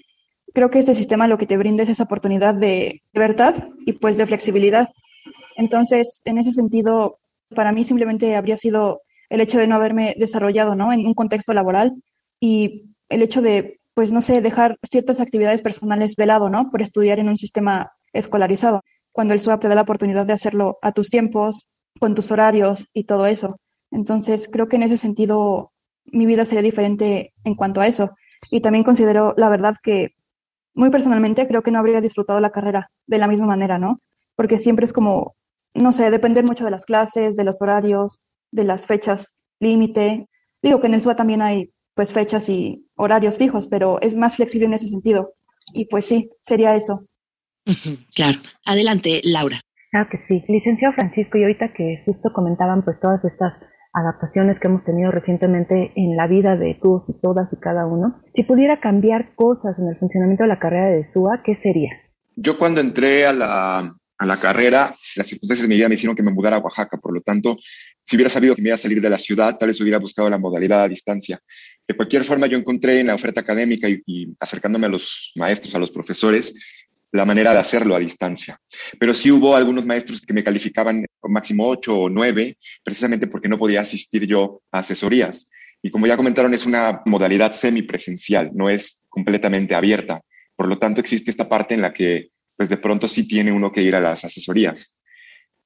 Creo 0.53 0.71
que 0.71 0.81
este 0.81 0.95
sistema 0.95 1.29
lo 1.29 1.39
que 1.39 1.47
te 1.47 1.57
brinda 1.57 1.85
es 1.85 1.89
esa 1.89 2.05
oportunidad 2.05 2.55
de 2.55 3.03
libertad 3.13 3.55
y 3.87 3.93
pues 3.93 4.17
de 4.17 4.27
flexibilidad. 4.27 4.89
Entonces, 5.57 6.23
en 6.25 6.39
ese 6.39 6.51
sentido, 6.51 7.19
para 7.55 7.73
mí 7.73 7.85
simplemente 7.85 8.35
habría 8.35 8.57
sido 8.57 9.03
el 9.31 9.41
hecho 9.41 9.59
de 9.59 9.69
no 9.69 9.77
haberme 9.77 10.17
desarrollado, 10.19 10.75
¿no? 10.75 10.93
En 10.93 11.07
un 11.07 11.15
contexto 11.15 11.53
laboral 11.53 11.93
y 12.41 12.95
el 13.09 13.23
hecho 13.23 13.43
de, 13.43 13.79
pues, 13.95 14.11
no 14.11 14.23
sé, 14.23 14.41
dejar 14.41 14.77
ciertas 14.83 15.21
actividades 15.21 15.63
personales 15.63 16.15
de 16.17 16.27
lado, 16.27 16.49
¿no? 16.49 16.69
Por 16.69 16.83
estudiar 16.83 17.21
en 17.21 17.29
un 17.29 17.37
sistema 17.37 17.93
escolarizado, 18.13 18.83
cuando 19.13 19.35
el 19.35 19.41
SWAP 19.41 19.61
te 19.61 19.69
da 19.69 19.75
la 19.75 19.83
oportunidad 19.83 20.27
de 20.27 20.33
hacerlo 20.33 20.79
a 20.83 20.93
tus 20.93 21.11
tiempos, 21.11 21.69
con 21.99 22.15
tus 22.15 22.31
horarios 22.31 22.87
y 22.93 23.05
todo 23.05 23.27
eso. 23.27 23.59
Entonces, 23.91 24.49
creo 24.51 24.69
que 24.69 24.77
en 24.77 24.83
ese 24.83 24.97
sentido 24.97 25.73
mi 26.07 26.27
vida 26.27 26.45
sería 26.45 26.63
diferente 26.63 27.33
en 27.45 27.55
cuanto 27.55 27.81
a 27.81 27.87
eso. 27.87 28.11
Y 28.51 28.61
también 28.61 28.85
considero, 28.85 29.35
la 29.37 29.49
verdad, 29.49 29.77
que 29.83 30.11
muy 30.75 30.91
personalmente 30.91 31.47
creo 31.49 31.63
que 31.63 31.71
no 31.71 31.79
habría 31.79 32.01
disfrutado 32.01 32.41
la 32.41 32.51
carrera 32.51 32.91
de 33.07 33.19
la 33.19 33.27
misma 33.27 33.47
manera, 33.47 33.79
¿no? 33.79 34.01
Porque 34.37 34.59
siempre 34.59 34.85
es 34.85 34.93
como, 34.93 35.35
no 35.75 35.93
sé, 35.93 36.11
depender 36.11 36.45
mucho 36.45 36.65
de 36.65 36.71
las 36.71 36.85
clases, 36.87 37.37
de 37.37 37.45
los 37.45 37.61
horarios, 37.61 38.21
de 38.53 38.65
las 38.65 38.87
fechas 38.87 39.35
límite. 39.61 40.29
Digo 40.63 40.81
que 40.81 40.87
en 40.87 40.95
el 40.95 41.01
SUA 41.01 41.17
también 41.17 41.43
hay 41.43 41.73
pues 41.95 42.13
fechas 42.13 42.49
y 42.49 42.87
horarios 42.97 43.39
fijos, 43.39 43.67
pero 43.67 44.01
es 44.01 44.17
más 44.17 44.37
flexible 44.37 44.67
en 44.67 44.75
ese 44.75 44.89
sentido. 44.89 45.35
Y 45.73 45.87
pues 45.87 46.07
sí, 46.07 46.31
sería 46.43 46.77
eso. 46.77 47.05
Claro. 48.15 48.39
Adelante, 48.65 49.21
Laura. 49.25 49.61
Claro 49.91 50.09
que 50.11 50.19
sí. 50.21 50.45
Licenciado 50.49 50.95
Francisco, 50.95 51.39
y 51.39 51.43
ahorita 51.43 51.73
que 51.73 52.03
justo 52.05 52.33
comentaban 52.33 52.85
pues 52.85 53.01
todas 53.01 53.25
estas 53.25 53.61
adaptaciones 53.93 54.61
que 54.61 54.69
hemos 54.69 54.85
tenido 54.85 55.11
recientemente 55.11 55.93
en 55.97 56.17
la 56.17 56.27
vida 56.27 56.57
de 56.57 56.79
todos 56.81 57.09
y 57.09 57.21
todas 57.21 57.53
y 57.53 57.57
cada 57.57 57.87
uno, 57.87 58.23
si 58.35 58.43
pudiera 58.45 58.81
cambiar 58.81 59.35
cosas 59.35 59.79
en 59.79 59.89
el 59.89 59.97
funcionamiento 59.97 60.45
de 60.45 60.49
la 60.49 60.59
carrera 60.59 60.91
de 60.91 61.05
SUA, 61.05 61.43
¿qué 61.45 61.55
sería? 61.55 61.91
Yo 62.37 62.59
cuando 62.59 62.81
entré 62.81 63.27
a 63.27 63.33
la, 63.33 63.97
a 64.19 64.27
la 64.27 64.37
carrera, 64.37 64.95
las 65.17 65.27
circunstancias 65.27 65.67
de 65.67 65.69
mi 65.69 65.77
vida 65.77 65.89
me 65.89 65.95
hicieron 65.95 66.15
que 66.15 66.23
me 66.23 66.33
mudara 66.33 66.57
a 66.57 66.61
Oaxaca, 66.61 66.99
por 66.99 67.15
lo 67.15 67.21
tanto, 67.23 67.57
si 68.05 68.17
hubiera 68.17 68.31
sabido 68.31 68.55
que 68.55 68.63
me 68.63 68.69
iba 68.69 68.75
a 68.75 68.79
salir 68.79 69.01
de 69.01 69.11
la 69.11 69.17
ciudad, 69.17 69.57
tal 69.59 69.69
vez 69.69 69.81
hubiera 69.81 69.99
buscado 69.99 70.29
la 70.31 70.39
modalidad 70.39 70.83
a 70.83 70.89
distancia. 70.89 71.41
De 71.87 71.97
cualquier 71.97 72.25
forma, 72.25 72.47
yo 72.47 72.59
encontré 72.59 73.01
en 73.01 73.09
la 73.09 73.15
oferta 73.15 73.41
académica 73.41 73.89
y, 73.89 74.03
y 74.07 74.37
acercándome 74.39 74.87
a 74.87 74.91
los 74.91 75.33
maestros, 75.37 75.75
a 75.75 75.79
los 75.79 75.91
profesores, 75.91 76.55
la 77.13 77.25
manera 77.25 77.53
de 77.53 77.59
hacerlo 77.59 77.97
a 77.97 77.99
distancia. 77.99 78.59
Pero 78.99 79.15
sí 79.15 79.31
hubo 79.31 79.57
algunos 79.57 79.87
maestros 79.87 80.21
que 80.21 80.33
me 80.33 80.45
calificaban 80.45 81.07
máximo 81.23 81.67
8 81.69 81.99
o 81.99 82.09
9, 82.09 82.59
precisamente 82.83 83.27
porque 83.27 83.49
no 83.49 83.59
podía 83.59 83.81
asistir 83.81 84.27
yo 84.27 84.63
a 84.71 84.79
asesorías. 84.79 85.51
Y 85.83 85.91
como 85.91 86.07
ya 86.07 86.17
comentaron, 86.17 86.55
es 86.55 86.67
una 86.67 87.03
modalidad 87.07 87.53
semipresencial, 87.53 88.51
no 88.53 88.69
es 88.69 89.05
completamente 89.09 89.75
abierta. 89.75 90.23
Por 90.57 90.69
lo 90.69 90.79
tanto, 90.79 91.01
existe 91.01 91.31
esta 91.31 91.49
parte 91.49 91.75
en 91.75 91.83
la 91.83 91.93
que, 91.93 92.31
pues 92.57 92.69
de 92.69 92.77
pronto 92.77 93.07
sí 93.07 93.27
tiene 93.27 93.53
uno 93.53 93.71
que 93.71 93.83
ir 93.83 93.95
a 93.95 94.01
las 94.01 94.25
asesorías. 94.25 94.99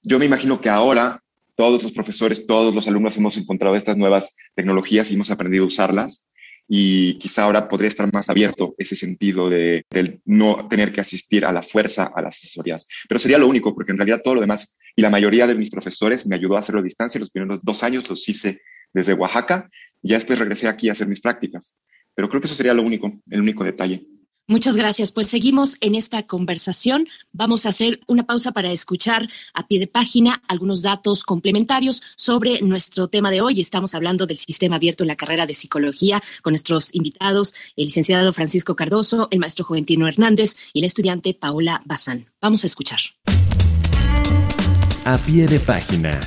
Yo 0.02 0.18
me 0.18 0.26
imagino 0.26 0.60
que 0.60 0.68
ahora 0.68 1.22
todos 1.54 1.82
los 1.82 1.92
profesores, 1.92 2.46
todos 2.46 2.74
los 2.74 2.86
alumnos 2.88 3.16
hemos 3.16 3.36
encontrado 3.36 3.76
estas 3.76 3.96
nuevas 3.96 4.36
tecnologías 4.54 5.10
y 5.10 5.14
hemos 5.14 5.30
aprendido 5.30 5.64
a 5.64 5.68
usarlas 5.68 6.28
y 6.68 7.18
quizá 7.18 7.42
ahora 7.42 7.68
podría 7.68 7.88
estar 7.88 8.10
más 8.12 8.28
abierto 8.28 8.74
ese 8.78 8.96
sentido 8.96 9.50
de, 9.50 9.84
no 10.24 10.68
tener 10.68 10.92
que 10.92 11.00
asistir 11.00 11.44
a 11.44 11.52
la 11.52 11.62
fuerza 11.62 12.10
a 12.14 12.22
las 12.22 12.36
asesorías. 12.36 12.88
Pero 13.08 13.18
sería 13.18 13.38
lo 13.38 13.48
único, 13.48 13.74
porque 13.74 13.92
en 13.92 13.98
realidad 13.98 14.22
todo 14.22 14.36
lo 14.36 14.40
demás 14.40 14.76
y 14.96 15.02
la 15.02 15.10
mayoría 15.10 15.46
de 15.46 15.54
mis 15.54 15.70
profesores 15.70 16.26
me 16.26 16.36
ayudó 16.36 16.56
a 16.56 16.60
hacerlo 16.60 16.80
a 16.80 16.84
distancia. 16.84 17.18
Los 17.18 17.30
primeros 17.30 17.62
dos 17.62 17.82
años 17.82 18.08
los 18.08 18.28
hice 18.28 18.60
desde 18.92 19.14
Oaxaca 19.14 19.68
y 20.02 20.10
ya 20.10 20.16
después 20.16 20.38
regresé 20.38 20.68
aquí 20.68 20.88
a 20.88 20.92
hacer 20.92 21.08
mis 21.08 21.20
prácticas. 21.20 21.78
Pero 22.14 22.28
creo 22.28 22.40
que 22.40 22.46
eso 22.46 22.54
sería 22.54 22.74
lo 22.74 22.82
único, 22.82 23.12
el 23.30 23.40
único 23.40 23.64
detalle. 23.64 24.06
Muchas 24.48 24.76
gracias. 24.76 25.12
Pues 25.12 25.28
seguimos 25.28 25.76
en 25.80 25.94
esta 25.94 26.24
conversación. 26.24 27.08
Vamos 27.32 27.64
a 27.64 27.68
hacer 27.68 28.00
una 28.06 28.24
pausa 28.24 28.52
para 28.52 28.72
escuchar 28.72 29.28
a 29.54 29.66
pie 29.66 29.78
de 29.78 29.86
página 29.86 30.42
algunos 30.48 30.82
datos 30.82 31.22
complementarios 31.22 32.02
sobre 32.16 32.60
nuestro 32.60 33.08
tema 33.08 33.30
de 33.30 33.40
hoy. 33.40 33.60
Estamos 33.60 33.94
hablando 33.94 34.26
del 34.26 34.36
sistema 34.36 34.76
abierto 34.76 35.04
en 35.04 35.08
la 35.08 35.16
carrera 35.16 35.46
de 35.46 35.54
psicología 35.54 36.20
con 36.42 36.52
nuestros 36.52 36.94
invitados, 36.94 37.54
el 37.76 37.86
licenciado 37.86 38.32
Francisco 38.32 38.74
Cardoso, 38.74 39.28
el 39.30 39.38
maestro 39.38 39.64
Juventino 39.64 40.08
Hernández 40.08 40.56
y 40.72 40.80
la 40.80 40.86
estudiante 40.86 41.34
Paola 41.34 41.80
Bazán. 41.84 42.26
Vamos 42.40 42.64
a 42.64 42.66
escuchar. 42.66 42.98
A 45.04 45.18
pie 45.18 45.46
de 45.46 45.60
página. 45.60 46.20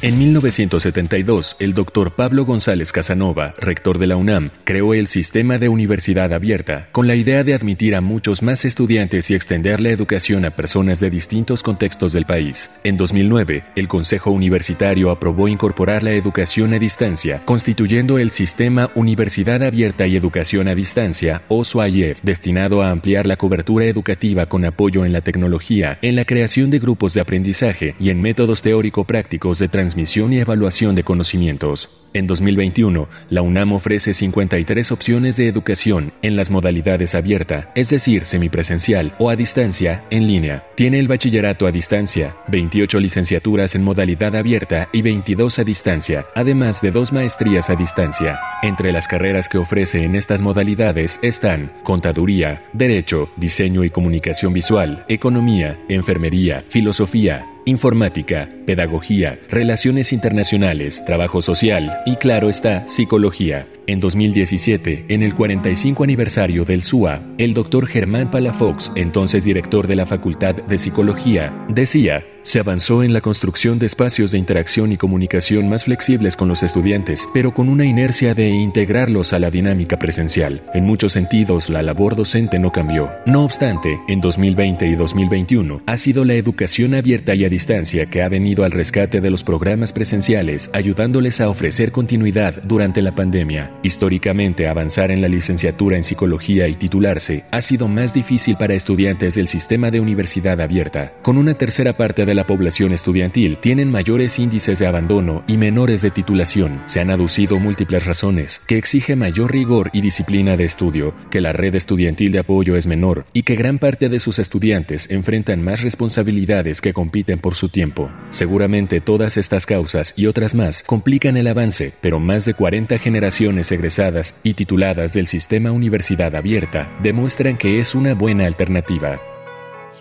En 0.00 0.16
1972, 0.16 1.56
el 1.58 1.74
doctor 1.74 2.14
Pablo 2.14 2.44
González 2.44 2.92
Casanova, 2.92 3.56
rector 3.58 3.98
de 3.98 4.06
la 4.06 4.14
UNAM, 4.14 4.52
creó 4.62 4.94
el 4.94 5.08
sistema 5.08 5.58
de 5.58 5.68
universidad 5.68 6.32
abierta, 6.32 6.86
con 6.92 7.08
la 7.08 7.16
idea 7.16 7.42
de 7.42 7.52
admitir 7.52 7.96
a 7.96 8.00
muchos 8.00 8.40
más 8.40 8.64
estudiantes 8.64 9.28
y 9.28 9.34
extender 9.34 9.80
la 9.80 9.88
educación 9.88 10.44
a 10.44 10.50
personas 10.50 11.00
de 11.00 11.10
distintos 11.10 11.64
contextos 11.64 12.12
del 12.12 12.26
país. 12.26 12.70
En 12.84 12.96
2009, 12.96 13.64
el 13.74 13.88
Consejo 13.88 14.30
Universitario 14.30 15.10
aprobó 15.10 15.48
incorporar 15.48 16.04
la 16.04 16.12
educación 16.12 16.74
a 16.74 16.78
distancia, 16.78 17.42
constituyendo 17.44 18.18
el 18.18 18.30
sistema 18.30 18.92
Universidad 18.94 19.64
Abierta 19.64 20.06
y 20.06 20.14
Educación 20.14 20.68
a 20.68 20.76
Distancia, 20.76 21.42
o 21.48 21.64
SUAYEF, 21.64 22.20
destinado 22.22 22.84
a 22.84 22.90
ampliar 22.90 23.26
la 23.26 23.36
cobertura 23.36 23.86
educativa 23.86 24.46
con 24.46 24.64
apoyo 24.64 25.04
en 25.04 25.12
la 25.12 25.22
tecnología, 25.22 25.98
en 26.02 26.14
la 26.14 26.24
creación 26.24 26.70
de 26.70 26.78
grupos 26.78 27.14
de 27.14 27.20
aprendizaje 27.20 27.96
y 27.98 28.10
en 28.10 28.22
métodos 28.22 28.62
teórico-prácticos 28.62 29.58
de 29.58 29.66
transmisión 29.66 29.87
transmisión 29.88 30.34
y 30.34 30.38
evaluación 30.38 30.94
de 30.94 31.02
conocimientos. 31.02 31.88
En 32.12 32.26
2021, 32.26 33.08
la 33.30 33.40
UNAM 33.40 33.72
ofrece 33.72 34.12
53 34.12 34.92
opciones 34.92 35.36
de 35.36 35.48
educación 35.48 36.12
en 36.20 36.36
las 36.36 36.50
modalidades 36.50 37.14
abierta, 37.14 37.70
es 37.74 37.88
decir, 37.88 38.26
semipresencial 38.26 39.14
o 39.18 39.30
a 39.30 39.36
distancia 39.36 40.04
en 40.10 40.26
línea. 40.26 40.66
Tiene 40.74 40.98
el 40.98 41.08
bachillerato 41.08 41.66
a 41.66 41.72
distancia, 41.72 42.34
28 42.48 43.00
licenciaturas 43.00 43.74
en 43.74 43.82
modalidad 43.82 44.36
abierta 44.36 44.90
y 44.92 45.00
22 45.00 45.58
a 45.58 45.64
distancia, 45.64 46.26
además 46.34 46.82
de 46.82 46.90
dos 46.90 47.10
maestrías 47.10 47.70
a 47.70 47.76
distancia. 47.76 48.38
Entre 48.62 48.92
las 48.92 49.08
carreras 49.08 49.48
que 49.48 49.56
ofrece 49.56 50.04
en 50.04 50.16
estas 50.16 50.42
modalidades 50.42 51.18
están 51.22 51.72
Contaduría, 51.82 52.62
Derecho, 52.74 53.30
Diseño 53.36 53.84
y 53.84 53.90
Comunicación 53.90 54.52
Visual, 54.52 55.06
Economía, 55.08 55.78
Enfermería, 55.88 56.64
Filosofía, 56.68 57.46
informática, 57.68 58.48
pedagogía, 58.66 59.38
relaciones 59.50 60.12
internacionales, 60.12 61.04
trabajo 61.04 61.42
social 61.42 62.00
y 62.06 62.16
claro 62.16 62.48
está, 62.48 62.88
psicología. 62.88 63.68
En 63.86 64.00
2017, 64.00 65.06
en 65.08 65.22
el 65.22 65.34
45 65.34 66.04
aniversario 66.04 66.64
del 66.64 66.82
SUA, 66.82 67.22
el 67.38 67.54
doctor 67.54 67.86
Germán 67.86 68.30
Palafox, 68.30 68.92
entonces 68.96 69.44
director 69.44 69.86
de 69.86 69.96
la 69.96 70.06
Facultad 70.06 70.56
de 70.56 70.78
Psicología, 70.78 71.66
decía, 71.68 72.24
se 72.42 72.60
avanzó 72.60 73.02
en 73.02 73.12
la 73.12 73.20
construcción 73.20 73.78
de 73.78 73.84
espacios 73.84 74.30
de 74.30 74.38
interacción 74.38 74.90
y 74.92 74.96
comunicación 74.96 75.68
más 75.68 75.84
flexibles 75.84 76.34
con 76.36 76.48
los 76.48 76.62
estudiantes, 76.62 77.28
pero 77.34 77.52
con 77.52 77.68
una 77.68 77.84
inercia 77.84 78.34
de 78.34 78.48
integrarlos 78.48 79.34
a 79.34 79.38
la 79.38 79.50
dinámica 79.50 79.98
presencial. 79.98 80.62
En 80.72 80.84
muchos 80.84 81.12
sentidos, 81.12 81.68
la 81.68 81.82
labor 81.82 82.16
docente 82.16 82.58
no 82.58 82.72
cambió. 82.72 83.10
No 83.26 83.44
obstante, 83.44 84.00
en 84.08 84.22
2020 84.22 84.86
y 84.86 84.94
2021 84.94 85.82
ha 85.84 85.96
sido 85.98 86.24
la 86.24 86.34
educación 86.34 86.94
abierta 86.94 87.34
y 87.34 87.44
a 87.44 87.50
distancia 87.58 88.06
que 88.06 88.22
ha 88.22 88.28
venido 88.28 88.62
al 88.62 88.70
rescate 88.70 89.20
de 89.20 89.30
los 89.30 89.42
programas 89.42 89.92
presenciales, 89.92 90.70
ayudándoles 90.72 91.40
a 91.40 91.48
ofrecer 91.48 91.90
continuidad 91.90 92.62
durante 92.62 93.02
la 93.02 93.16
pandemia. 93.16 93.72
Históricamente, 93.82 94.68
avanzar 94.68 95.10
en 95.10 95.20
la 95.20 95.26
licenciatura 95.26 95.96
en 95.96 96.04
psicología 96.04 96.68
y 96.68 96.76
titularse 96.76 97.42
ha 97.50 97.60
sido 97.60 97.88
más 97.88 98.14
difícil 98.14 98.54
para 98.56 98.74
estudiantes 98.74 99.34
del 99.34 99.48
sistema 99.48 99.90
de 99.90 99.98
universidad 99.98 100.60
abierta, 100.60 101.14
con 101.20 101.36
una 101.36 101.54
tercera 101.54 101.94
parte 101.94 102.24
de 102.24 102.34
la 102.34 102.46
población 102.46 102.92
estudiantil 102.92 103.58
tienen 103.60 103.90
mayores 103.90 104.38
índices 104.38 104.78
de 104.78 104.86
abandono 104.86 105.42
y 105.48 105.56
menores 105.56 106.00
de 106.00 106.12
titulación. 106.12 106.80
Se 106.86 107.00
han 107.00 107.10
aducido 107.10 107.58
múltiples 107.58 108.06
razones, 108.06 108.60
que 108.68 108.78
exige 108.78 109.16
mayor 109.16 109.50
rigor 109.50 109.90
y 109.92 110.00
disciplina 110.00 110.56
de 110.56 110.64
estudio, 110.64 111.12
que 111.28 111.40
la 111.40 111.52
red 111.52 111.74
estudiantil 111.74 112.30
de 112.30 112.38
apoyo 112.38 112.76
es 112.76 112.86
menor 112.86 113.26
y 113.32 113.42
que 113.42 113.56
gran 113.56 113.80
parte 113.80 114.08
de 114.08 114.20
sus 114.20 114.38
estudiantes 114.38 115.10
enfrentan 115.10 115.60
más 115.60 115.82
responsabilidades 115.82 116.80
que 116.80 116.92
compiten 116.92 117.37
por 117.38 117.54
su 117.54 117.68
tiempo. 117.68 118.10
Seguramente 118.30 119.00
todas 119.00 119.36
estas 119.36 119.66
causas 119.66 120.14
y 120.16 120.26
otras 120.26 120.54
más 120.54 120.82
complican 120.82 121.36
el 121.36 121.46
avance, 121.46 121.92
pero 122.00 122.20
más 122.20 122.44
de 122.44 122.54
40 122.54 122.98
generaciones 122.98 123.70
egresadas 123.72 124.40
y 124.42 124.54
tituladas 124.54 125.12
del 125.12 125.26
sistema 125.26 125.70
universidad 125.70 126.34
abierta 126.34 126.90
demuestran 127.02 127.56
que 127.56 127.80
es 127.80 127.94
una 127.94 128.14
buena 128.14 128.46
alternativa. 128.46 129.20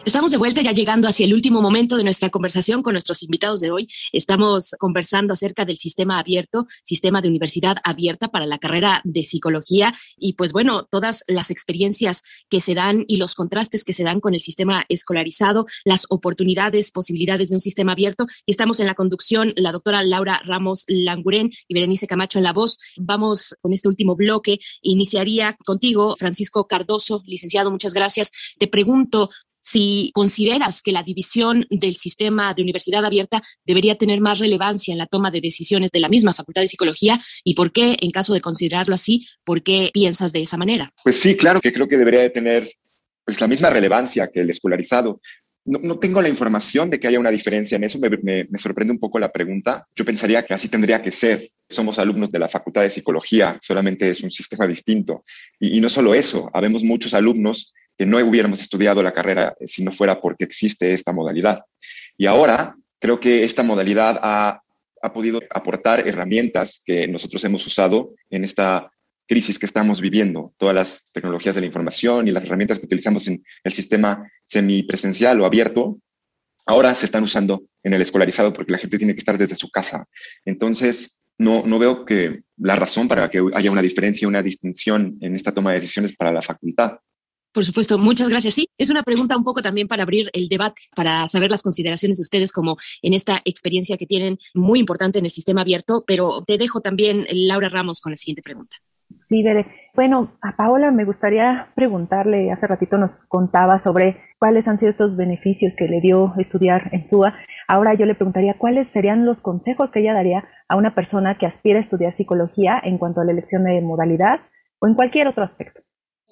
Estamos 0.07 0.31
de 0.31 0.37
vuelta 0.37 0.61
ya 0.61 0.71
llegando 0.71 1.09
hacia 1.09 1.25
el 1.25 1.33
último 1.33 1.61
momento 1.61 1.97
de 1.97 2.05
nuestra 2.05 2.29
conversación 2.29 2.81
con 2.81 2.93
nuestros 2.93 3.23
invitados 3.23 3.59
de 3.59 3.71
hoy. 3.71 3.89
Estamos 4.13 4.73
conversando 4.79 5.33
acerca 5.33 5.65
del 5.65 5.77
sistema 5.77 6.17
abierto, 6.17 6.65
sistema 6.81 7.21
de 7.21 7.27
universidad 7.27 7.75
abierta 7.83 8.29
para 8.29 8.45
la 8.45 8.57
carrera 8.57 9.01
de 9.03 9.25
psicología 9.25 9.93
y 10.15 10.31
pues 10.35 10.53
bueno, 10.53 10.85
todas 10.85 11.25
las 11.27 11.51
experiencias 11.51 12.23
que 12.47 12.62
se 12.62 12.73
dan 12.73 13.03
y 13.10 13.17
los 13.17 13.36
contrastes 13.36 13.84
que 13.84 13.91
se 13.91 14.05
dan 14.05 14.21
con 14.21 14.34
el 14.34 14.39
sistema 14.39 14.86
escolarizado, 14.88 15.65
las 15.84 16.05
oportunidades, 16.10 16.93
posibilidades 16.93 17.49
de 17.49 17.58
un 17.58 17.60
sistema 17.60 17.91
abierto. 17.91 18.27
Y 18.45 18.51
estamos 18.51 18.79
en 18.79 18.88
la 18.88 18.95
conducción 18.95 19.51
la 19.58 19.73
doctora 19.73 20.03
Laura 20.03 20.41
Ramos 20.45 20.86
Languren 20.88 21.51
y 21.67 21.73
Berenice 21.73 22.08
Camacho 22.08 22.39
en 22.39 22.45
la 22.45 22.53
voz. 22.53 22.79
Vamos 22.95 23.58
con 23.60 23.73
este 23.73 23.89
último 23.89 24.15
bloque. 24.15 24.60
Iniciaría 24.84 25.58
contigo, 25.65 26.15
Francisco 26.17 26.65
Cardoso, 26.65 27.23
licenciado, 27.25 27.71
muchas 27.71 27.93
gracias. 27.93 28.32
Te 28.58 28.69
pregunto, 28.69 29.32
si 29.60 30.12
consideras 30.13 30.82
que 30.82 30.91
la 30.91 31.04
división 31.04 31.65
del 31.70 31.96
sistema 31.96 32.54
de 32.54 32.63
universidad 32.63 33.06
abierta 33.06 33.41
debería 33.65 33.96
tener 33.96 34.22
más 34.22 34.39
relevancia 34.39 34.91
en 34.91 34.98
la 34.98 35.08
toma 35.08 35.32
de 35.32 35.41
decisiones 35.41 35.91
de 35.91 36.00
la 36.00 36.10
misma 36.10 36.34
Facultad 36.34 36.62
de 36.62 36.67
Psicología 36.67 37.20
y 37.43 37.54
por 37.56 37.72
qué, 37.72 37.98
en 38.00 38.12
caso 38.12 38.34
de 38.34 38.41
considerarlo 38.41 38.96
así, 38.96 39.28
por 39.43 39.63
qué 39.63 39.89
piensas 39.93 40.32
de 40.32 40.41
esa 40.41 40.58
manera. 40.58 40.91
Pues 41.04 41.20
sí, 41.20 41.36
claro 41.36 41.60
que 41.60 41.74
creo 41.74 41.88
que 41.88 41.98
debería 41.98 42.22
de 42.22 42.30
tener 42.30 42.70
pues, 43.26 43.41
la 43.41 43.48
misma 43.48 43.70
relevancia 43.70 44.28
que 44.28 44.41
el 44.41 44.50
escolarizado. 44.50 45.22
No, 45.65 46.00
tengo 46.00 46.22
la 46.22 46.30
información 46.30 46.89
de 46.89 46.98
que 46.98 47.10
haya 47.10 47.20
una 47.20 47.30
diferencia 47.30 47.76
en 47.76 47.84
eso. 47.84 48.00
Me, 48.00 48.48
sorprende 48.58 48.93
un 48.93 49.00
poco 49.00 49.20
la 49.20 49.34
pregunta. 49.34 49.86
Yo 49.93 50.06
pensaría 50.06 50.46
que 50.46 50.54
así 50.54 50.70
tendría 50.70 51.02
que 51.02 51.12
ser. 51.12 51.52
Somos 51.67 52.00
alumnos 52.00 52.32
de 52.32 52.39
la 52.39 52.48
Facultad 52.48 52.84
de 52.84 52.89
Psicología, 52.89 53.60
solamente 53.62 54.10
es 54.10 54.22
un 54.22 54.32
sistema 54.32 54.65
distinto. 54.65 55.26
Y, 55.60 55.78
y 55.78 55.82
no 55.82 55.89
solo 55.89 56.15
eso, 56.15 56.50
habemos 56.54 56.86
muchos 56.86 57.13
alumnos 57.13 57.74
que 57.97 58.05
no 58.05 58.17
hubiéramos 58.17 58.62
estudiado 58.62 59.01
la 59.01 59.13
carrera 59.13 59.55
si 59.65 59.83
no 59.83 59.91
fuera 59.91 60.21
porque 60.21 60.43
existe 60.43 60.93
esta 60.93 61.12
modalidad. 61.12 61.62
Y 62.17 62.25
ahora 62.25 62.75
creo 62.99 63.19
que 63.19 63.43
esta 63.43 63.63
modalidad 63.63 64.19
ha, 64.21 64.62
ha 65.01 65.13
podido 65.13 65.41
aportar 65.49 66.07
herramientas 66.07 66.81
que 66.86 67.07
nosotros 67.07 67.43
hemos 67.43 67.65
usado 67.65 68.13
en 68.29 68.43
esta 68.43 68.91
crisis 69.27 69.60
que 69.60 69.65
estamos 69.65 69.99
viviendo, 69.99 70.53
todas 70.57 70.73
las 70.73 71.12
tecnologías 71.12 71.55
de 71.55 71.62
la 71.62 71.67
información 71.67 72.27
y 72.27 72.31
las 72.31 72.45
herramientas 72.45 72.79
que 72.79 72.86
utilizamos 72.86 73.27
en 73.27 73.43
el 73.63 73.73
sistema 73.73 74.31
semipresencial 74.45 75.41
o 75.41 75.45
abierto, 75.45 75.99
ahora 76.65 76.95
se 76.95 77.05
están 77.05 77.23
usando 77.23 77.63
en 77.83 77.93
el 77.93 78.01
escolarizado 78.01 78.53
porque 78.53 78.71
la 78.71 78.77
gente 78.77 78.97
tiene 78.97 79.13
que 79.13 79.19
estar 79.19 79.38
desde 79.38 79.55
su 79.55 79.69
casa. 79.69 80.05
Entonces, 80.45 81.21
no, 81.38 81.63
no 81.65 81.77
veo 81.77 82.05
que 82.05 82.41
la 82.57 82.75
razón 82.75 83.07
para 83.07 83.29
que 83.29 83.43
haya 83.53 83.71
una 83.71 83.81
diferencia, 83.81 84.27
una 84.27 84.41
distinción 84.41 85.17
en 85.21 85.36
esta 85.36 85.53
toma 85.53 85.71
de 85.73 85.81
decisiones 85.81 86.15
para 86.15 86.31
la 86.31 86.41
facultad. 86.41 86.97
Por 87.58 87.65
supuesto, 87.65 87.98
muchas 87.98 88.30
gracias. 88.30 88.54
Sí, 88.54 88.67
es 88.78 88.91
una 88.91 89.02
pregunta 89.02 89.36
un 89.36 89.43
poco 89.43 89.63
también 89.63 89.88
para 89.88 90.04
abrir 90.04 90.30
el 90.34 90.48
debate, 90.48 90.80
para 90.96 91.28
saber 91.28 91.50
las 91.50 91.63
consideraciones 91.63 92.20
de 92.20 92.22
ustedes 92.22 92.52
como 92.52 92.78
en 93.02 93.15
esta 93.15 93.41
experiencia 93.46 93.98
que 93.98 94.06
tienen 94.06 94.38
muy 94.54 94.78
importante 94.78 95.17
en 95.17 95.26
el 95.26 95.32
sistema 95.32 95.62
abierto, 95.62 96.04
pero 96.06 96.43
te 96.46 96.60
dejo 96.60 96.82
también, 96.82 97.26
Laura 97.32 97.70
Ramos, 97.70 98.00
con 98.00 98.12
la 98.12 98.15
siguiente 98.15 98.43
pregunta. 98.43 98.78
Sí, 99.24 99.41
Bere. 99.41 99.65
Bueno, 99.96 100.38
a 100.43 100.56
Paola 100.56 100.91
me 100.91 101.04
gustaría 101.04 101.72
preguntarle, 101.76 102.52
hace 102.52 102.67
ratito 102.67 103.00
nos 103.00 103.13
contaba 103.28 103.80
sobre 103.80 104.22
cuáles 104.38 104.67
han 104.67 104.78
sido 104.78 104.91
estos 104.91 105.17
beneficios 105.17 105.76
que 105.76 105.88
le 105.88 106.00
dio 106.00 106.36
estudiar 106.38 106.91
en 106.91 107.10
SUA. 107.10 107.34
Ahora 107.67 107.96
yo 107.96 108.06
le 108.06 108.13
preguntaría 108.13 108.60
cuáles 108.60 108.88
serían 108.88 109.26
los 109.26 109.41
consejos 109.41 109.89
que 109.89 110.02
ella 110.02 110.13
daría 110.13 110.48
a 110.70 110.76
una 110.76 110.93
persona 110.93 111.39
que 111.39 111.48
aspira 111.48 111.80
a 111.80 111.82
estudiar 111.82 112.13
psicología 112.13 112.80
en 112.84 113.00
cuanto 113.00 113.22
a 113.22 113.26
la 113.26 113.32
elección 113.32 113.63
de 113.63 113.82
modalidad 113.82 114.41
o 114.78 114.88
en 114.88 114.93
cualquier 114.93 115.28
otro 115.28 115.43
aspecto. 115.43 115.82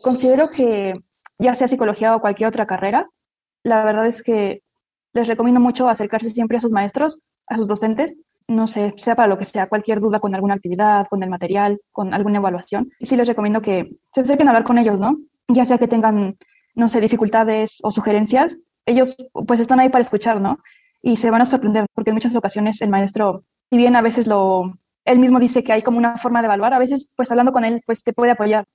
Considero 0.01 0.49
que 0.49 0.93
ya 1.39 1.55
sea 1.55 1.67
psicología 1.67 2.15
o 2.15 2.21
cualquier 2.21 2.49
otra 2.49 2.65
carrera, 2.65 3.09
la 3.63 3.83
verdad 3.83 4.07
es 4.07 4.21
que 4.21 4.61
les 5.13 5.27
recomiendo 5.27 5.59
mucho 5.59 5.87
acercarse 5.87 6.29
siempre 6.29 6.57
a 6.57 6.61
sus 6.61 6.71
maestros, 6.71 7.19
a 7.47 7.57
sus 7.57 7.67
docentes, 7.67 8.15
no 8.47 8.67
sé, 8.67 8.93
sea 8.97 9.15
para 9.15 9.27
lo 9.27 9.37
que 9.37 9.45
sea, 9.45 9.67
cualquier 9.67 9.99
duda 9.99 10.19
con 10.19 10.35
alguna 10.35 10.53
actividad, 10.53 11.07
con 11.09 11.23
el 11.23 11.29
material, 11.29 11.79
con 11.91 12.13
alguna 12.13 12.37
evaluación. 12.37 12.91
Sí 13.01 13.15
les 13.15 13.27
recomiendo 13.27 13.61
que 13.61 13.89
se 14.13 14.21
acerquen 14.21 14.47
a 14.47 14.51
hablar 14.51 14.65
con 14.65 14.77
ellos, 14.77 14.99
¿no? 14.99 15.17
Ya 15.47 15.65
sea 15.65 15.77
que 15.77 15.87
tengan, 15.87 16.37
no 16.75 16.89
sé, 16.89 17.01
dificultades 17.01 17.79
o 17.83 17.91
sugerencias, 17.91 18.57
ellos 18.85 19.15
pues 19.47 19.59
están 19.59 19.79
ahí 19.79 19.89
para 19.89 20.03
escuchar, 20.03 20.41
¿no? 20.41 20.59
Y 21.01 21.17
se 21.17 21.31
van 21.31 21.41
a 21.41 21.45
sorprender, 21.45 21.85
porque 21.93 22.11
en 22.11 22.15
muchas 22.15 22.35
ocasiones 22.35 22.81
el 22.81 22.89
maestro, 22.89 23.43
si 23.71 23.77
bien 23.77 23.95
a 23.95 24.01
veces 24.01 24.27
lo, 24.27 24.77
él 25.05 25.19
mismo 25.19 25.39
dice 25.39 25.63
que 25.63 25.73
hay 25.73 25.81
como 25.81 25.97
una 25.97 26.17
forma 26.17 26.41
de 26.41 26.45
evaluar, 26.45 26.73
a 26.73 26.79
veces 26.79 27.11
pues 27.15 27.31
hablando 27.31 27.51
con 27.51 27.63
él 27.63 27.81
pues 27.85 28.03
te 28.03 28.13
puede 28.13 28.31
apoyar. 28.31 28.65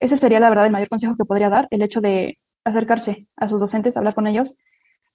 Ese 0.00 0.16
sería 0.16 0.40
la 0.40 0.48
verdad 0.48 0.66
el 0.66 0.72
mayor 0.72 0.88
consejo 0.88 1.16
que 1.16 1.24
podría 1.24 1.50
dar, 1.50 1.68
el 1.70 1.82
hecho 1.82 2.00
de 2.00 2.38
acercarse 2.64 3.26
a 3.36 3.48
sus 3.48 3.60
docentes, 3.60 3.96
hablar 3.96 4.14
con 4.14 4.26
ellos 4.26 4.54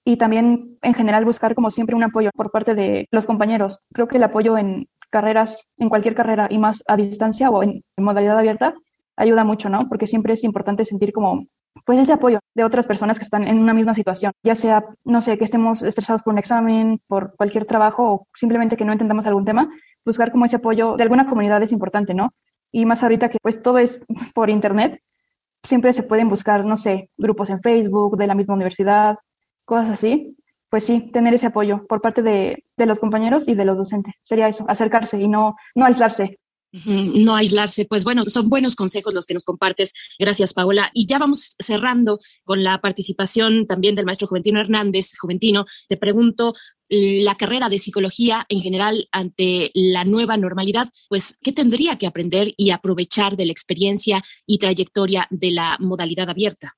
y 0.04 0.16
también 0.16 0.78
en 0.82 0.94
general 0.94 1.24
buscar 1.24 1.56
como 1.56 1.70
siempre 1.72 1.96
un 1.96 2.04
apoyo 2.04 2.30
por 2.34 2.52
parte 2.52 2.76
de 2.76 3.08
los 3.10 3.26
compañeros. 3.26 3.80
Creo 3.92 4.06
que 4.06 4.18
el 4.18 4.22
apoyo 4.22 4.56
en 4.56 4.88
carreras, 5.10 5.66
en 5.78 5.88
cualquier 5.88 6.14
carrera 6.14 6.46
y 6.48 6.58
más 6.58 6.84
a 6.86 6.96
distancia 6.96 7.50
o 7.50 7.62
en, 7.62 7.82
modalidad 7.96 8.38
abierta, 8.38 8.74
ayuda 9.16 9.42
mucho, 9.42 9.68
¿no? 9.68 9.88
Porque 9.88 10.06
siempre 10.06 10.34
es 10.34 10.44
importante 10.44 10.84
sentir 10.84 11.12
como 11.12 11.46
pues 11.84 11.98
ese 11.98 12.12
apoyo 12.12 12.38
de 12.54 12.64
otras 12.64 12.86
personas 12.86 13.18
que 13.18 13.24
están 13.24 13.46
en 13.46 13.58
una 13.58 13.74
misma 13.74 13.94
situación, 13.94 14.32
ya 14.42 14.54
sea, 14.54 14.84
no 15.04 15.20
sé, 15.20 15.36
que 15.38 15.44
estemos 15.44 15.82
estresados 15.82 16.22
por 16.22 16.32
un 16.32 16.38
examen, 16.38 17.00
por 17.06 17.34
cualquier 17.36 17.66
trabajo 17.66 18.12
o 18.12 18.26
simplemente 18.34 18.76
que 18.76 18.84
no 18.84 18.92
entendamos 18.92 19.26
algún 19.26 19.44
tema, 19.44 19.68
buscar 20.04 20.30
como 20.30 20.44
ese 20.44 20.56
apoyo 20.56 20.94
de 20.96 21.02
alguna 21.02 21.28
comunidad 21.28 21.62
es 21.62 21.72
importante, 21.72 22.14
¿no? 22.14 22.32
Y 22.76 22.84
más 22.84 23.02
ahorita 23.02 23.30
que 23.30 23.38
pues 23.40 23.62
todo 23.62 23.78
es 23.78 24.02
por 24.34 24.50
internet, 24.50 25.00
siempre 25.62 25.94
se 25.94 26.02
pueden 26.02 26.28
buscar, 26.28 26.66
no 26.66 26.76
sé, 26.76 27.08
grupos 27.16 27.48
en 27.48 27.62
Facebook 27.62 28.18
de 28.18 28.26
la 28.26 28.34
misma 28.34 28.52
universidad, 28.52 29.16
cosas 29.64 29.92
así. 29.92 30.36
Pues 30.68 30.84
sí, 30.84 31.10
tener 31.10 31.32
ese 31.32 31.46
apoyo 31.46 31.86
por 31.86 32.02
parte 32.02 32.20
de, 32.20 32.64
de 32.76 32.84
los 32.84 32.98
compañeros 32.98 33.48
y 33.48 33.54
de 33.54 33.64
los 33.64 33.78
docentes. 33.78 34.12
Sería 34.20 34.46
eso, 34.46 34.66
acercarse 34.68 35.18
y 35.18 35.26
no, 35.26 35.56
no 35.74 35.86
aislarse. 35.86 36.38
No 36.84 37.36
aislarse, 37.36 37.84
pues 37.84 38.04
bueno, 38.04 38.24
son 38.24 38.48
buenos 38.48 38.76
consejos 38.76 39.14
los 39.14 39.26
que 39.26 39.34
nos 39.34 39.44
compartes. 39.44 39.94
Gracias, 40.18 40.52
Paola. 40.52 40.90
Y 40.92 41.06
ya 41.06 41.18
vamos 41.18 41.56
cerrando 41.58 42.18
con 42.44 42.62
la 42.62 42.80
participación 42.80 43.66
también 43.66 43.94
del 43.94 44.04
maestro 44.04 44.28
Juventino 44.28 44.60
Hernández. 44.60 45.12
Juventino, 45.18 45.64
te 45.88 45.96
pregunto, 45.96 46.54
la 46.88 47.34
carrera 47.34 47.68
de 47.68 47.78
psicología 47.78 48.46
en 48.48 48.60
general 48.60 49.08
ante 49.10 49.70
la 49.74 50.04
nueva 50.04 50.36
normalidad, 50.36 50.88
pues, 51.08 51.38
¿qué 51.42 51.52
tendría 51.52 51.96
que 51.96 52.06
aprender 52.06 52.52
y 52.56 52.70
aprovechar 52.70 53.36
de 53.36 53.46
la 53.46 53.52
experiencia 53.52 54.22
y 54.46 54.58
trayectoria 54.58 55.26
de 55.30 55.50
la 55.50 55.76
modalidad 55.80 56.30
abierta? 56.30 56.76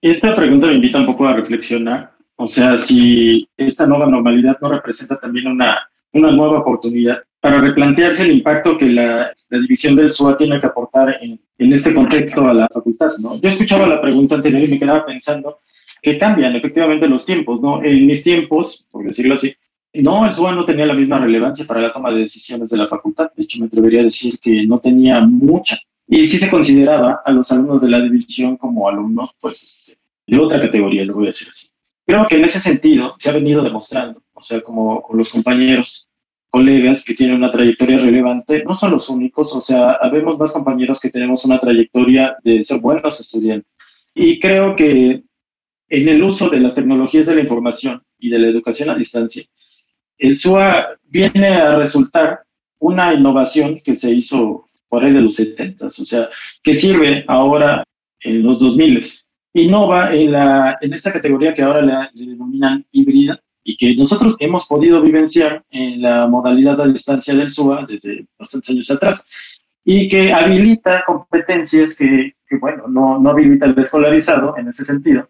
Esta 0.00 0.34
pregunta 0.34 0.66
me 0.66 0.74
invita 0.74 0.98
un 0.98 1.06
poco 1.06 1.26
a 1.26 1.34
reflexionar. 1.34 2.16
O 2.36 2.48
sea, 2.48 2.76
si 2.76 3.48
esta 3.56 3.86
nueva 3.86 4.06
normalidad 4.06 4.58
no 4.60 4.70
representa 4.70 5.20
también 5.20 5.46
una, 5.46 5.78
una 6.12 6.30
nueva 6.32 6.58
oportunidad 6.58 7.22
para 7.42 7.60
replantearse 7.60 8.22
el 8.22 8.30
impacto 8.30 8.78
que 8.78 8.86
la, 8.86 9.34
división 9.50 9.96
del 9.96 10.12
SUA 10.12 10.36
tiene 10.36 10.60
que 10.60 10.66
aportar 10.66 11.18
en, 11.20 11.38
en, 11.58 11.72
este 11.72 11.92
contexto 11.92 12.46
a 12.46 12.54
la 12.54 12.68
facultad. 12.72 13.10
¿no? 13.18 13.38
Yo 13.40 13.48
escuchaba 13.48 13.86
la 13.88 14.00
pregunta 14.00 14.36
anterior 14.36 14.62
y 14.62 14.68
me 14.68 14.78
quedaba 14.78 15.04
pensando 15.04 15.58
que 16.00 16.18
cambian 16.18 16.54
efectivamente 16.54 17.08
los 17.08 17.26
tiempos. 17.26 17.60
¿no? 17.60 17.82
En 17.82 18.06
mis 18.06 18.22
tiempos, 18.22 18.86
por 18.92 19.04
decirlo 19.04 19.34
así, 19.34 19.54
no, 19.92 20.24
el 20.24 20.32
SUA 20.32 20.52
no 20.52 20.64
tenía 20.64 20.86
la 20.86 20.94
misma 20.94 21.18
relevancia 21.18 21.66
para 21.66 21.80
la 21.80 21.92
toma 21.92 22.12
de 22.12 22.20
decisiones 22.20 22.70
de 22.70 22.76
la 22.76 22.86
facultad. 22.86 23.32
De 23.36 23.42
hecho, 23.42 23.58
me 23.58 23.66
atrevería 23.66 24.02
a 24.02 24.04
decir 24.04 24.38
que 24.38 24.64
no 24.64 24.78
tenía 24.78 25.20
mucha. 25.20 25.78
Y 26.06 26.26
sí 26.28 26.38
se 26.38 26.48
consideraba 26.48 27.22
a 27.24 27.32
los 27.32 27.50
alumnos 27.50 27.82
de 27.82 27.90
la 27.90 28.00
división 28.00 28.56
como 28.56 28.88
alumnos, 28.88 29.30
pues, 29.40 29.64
este, 29.64 29.98
de 30.28 30.38
otra 30.38 30.60
categoría, 30.60 31.04
lo 31.04 31.14
voy 31.14 31.24
a 31.24 31.28
decir 31.28 31.48
así. 31.50 31.66
Creo 32.06 32.24
que 32.28 32.36
en 32.36 32.44
ese 32.44 32.60
sentido 32.60 33.16
se 33.18 33.30
ha 33.30 33.32
venido 33.32 33.64
demostrando, 33.64 34.22
o 34.32 34.42
sea, 34.42 34.60
como 34.60 35.02
con 35.02 35.18
los 35.18 35.30
compañeros 35.30 36.08
colegas 36.52 37.02
que 37.02 37.14
tienen 37.14 37.36
una 37.36 37.50
trayectoria 37.50 37.96
relevante, 37.96 38.62
no 38.62 38.74
son 38.74 38.90
los 38.90 39.08
únicos, 39.08 39.54
o 39.54 39.60
sea, 39.62 39.92
habemos 39.92 40.38
más 40.38 40.52
compañeros 40.52 41.00
que 41.00 41.08
tenemos 41.08 41.46
una 41.46 41.58
trayectoria 41.58 42.36
de 42.44 42.62
ser 42.62 42.78
buenos 42.78 43.18
estudiantes. 43.18 43.72
Y 44.14 44.38
creo 44.38 44.76
que 44.76 45.22
en 45.88 46.08
el 46.08 46.22
uso 46.22 46.50
de 46.50 46.60
las 46.60 46.74
tecnologías 46.74 47.24
de 47.24 47.36
la 47.36 47.40
información 47.40 48.02
y 48.18 48.28
de 48.28 48.38
la 48.38 48.48
educación 48.48 48.90
a 48.90 48.94
distancia, 48.94 49.44
el 50.18 50.36
SUA 50.36 50.98
viene 51.04 51.48
a 51.48 51.76
resultar 51.78 52.40
una 52.78 53.14
innovación 53.14 53.80
que 53.82 53.96
se 53.96 54.10
hizo 54.10 54.68
por 54.90 55.02
ahí 55.02 55.12
de 55.12 55.22
los 55.22 55.36
70, 55.36 55.86
o 55.86 55.90
sea, 55.90 56.28
que 56.62 56.74
sirve 56.74 57.24
ahora 57.28 57.82
en 58.20 58.42
los 58.42 58.60
2000. 58.60 59.06
Innova 59.54 60.14
en, 60.14 60.32
la, 60.32 60.76
en 60.82 60.92
esta 60.92 61.10
categoría 61.10 61.54
que 61.54 61.62
ahora 61.62 62.10
le 62.12 62.26
denominan 62.26 62.84
híbrida, 62.92 63.41
y 63.64 63.76
que 63.76 63.94
nosotros 63.96 64.36
hemos 64.38 64.66
podido 64.66 65.00
vivenciar 65.00 65.64
en 65.70 66.02
la 66.02 66.26
modalidad 66.26 66.80
a 66.80 66.88
distancia 66.88 67.34
del 67.34 67.50
SUA 67.50 67.86
desde 67.86 68.26
bastantes 68.38 68.70
años 68.70 68.90
atrás 68.90 69.24
y 69.84 70.08
que 70.08 70.32
habilita 70.32 71.04
competencias 71.04 71.96
que, 71.96 72.34
bueno, 72.60 72.84
no, 72.88 73.18
no 73.18 73.30
habilita 73.30 73.66
el 73.66 73.78
escolarizado 73.78 74.56
en 74.56 74.68
ese 74.68 74.84
sentido 74.84 75.28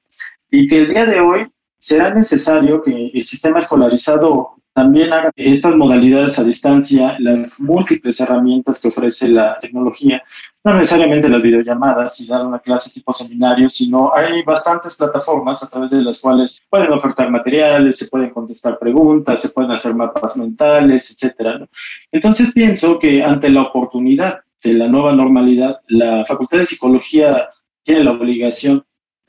y 0.50 0.66
que 0.68 0.78
el 0.78 0.88
día 0.88 1.06
de 1.06 1.20
hoy 1.20 1.46
será 1.82 2.14
necesario 2.14 2.80
que 2.80 3.10
el 3.12 3.24
sistema 3.24 3.58
escolarizado 3.58 4.54
también 4.72 5.12
haga 5.12 5.32
estas 5.34 5.74
modalidades 5.74 6.38
a 6.38 6.44
distancia, 6.44 7.16
las 7.18 7.58
múltiples 7.58 8.20
herramientas 8.20 8.80
que 8.80 8.86
ofrece 8.86 9.28
la 9.28 9.58
tecnología, 9.58 10.22
no 10.62 10.74
necesariamente 10.74 11.28
las 11.28 11.42
videollamadas 11.42 12.20
y 12.20 12.28
dar 12.28 12.46
una 12.46 12.60
clase 12.60 12.90
tipo 12.90 13.12
seminario, 13.12 13.68
sino 13.68 14.14
hay 14.14 14.44
bastantes 14.44 14.94
plataformas 14.94 15.60
a 15.64 15.68
través 15.68 15.90
de 15.90 16.02
las 16.02 16.20
cuales 16.20 16.62
pueden 16.70 16.92
ofertar 16.92 17.28
materiales, 17.32 17.98
se 17.98 18.06
pueden 18.06 18.30
contestar 18.30 18.78
preguntas, 18.78 19.42
se 19.42 19.48
pueden 19.48 19.72
hacer 19.72 19.92
mapas 19.92 20.36
mentales, 20.36 21.10
etcétera. 21.10 21.66
Entonces 22.12 22.52
pienso 22.52 23.00
que 23.00 23.24
ante 23.24 23.50
la 23.50 23.62
oportunidad 23.62 24.38
de 24.62 24.74
la 24.74 24.86
nueva 24.86 25.14
normalidad, 25.14 25.80
la 25.88 26.24
Facultad 26.26 26.58
de 26.58 26.66
Psicología 26.66 27.48
tiene 27.82 28.04
la 28.04 28.12
obligación 28.12 28.84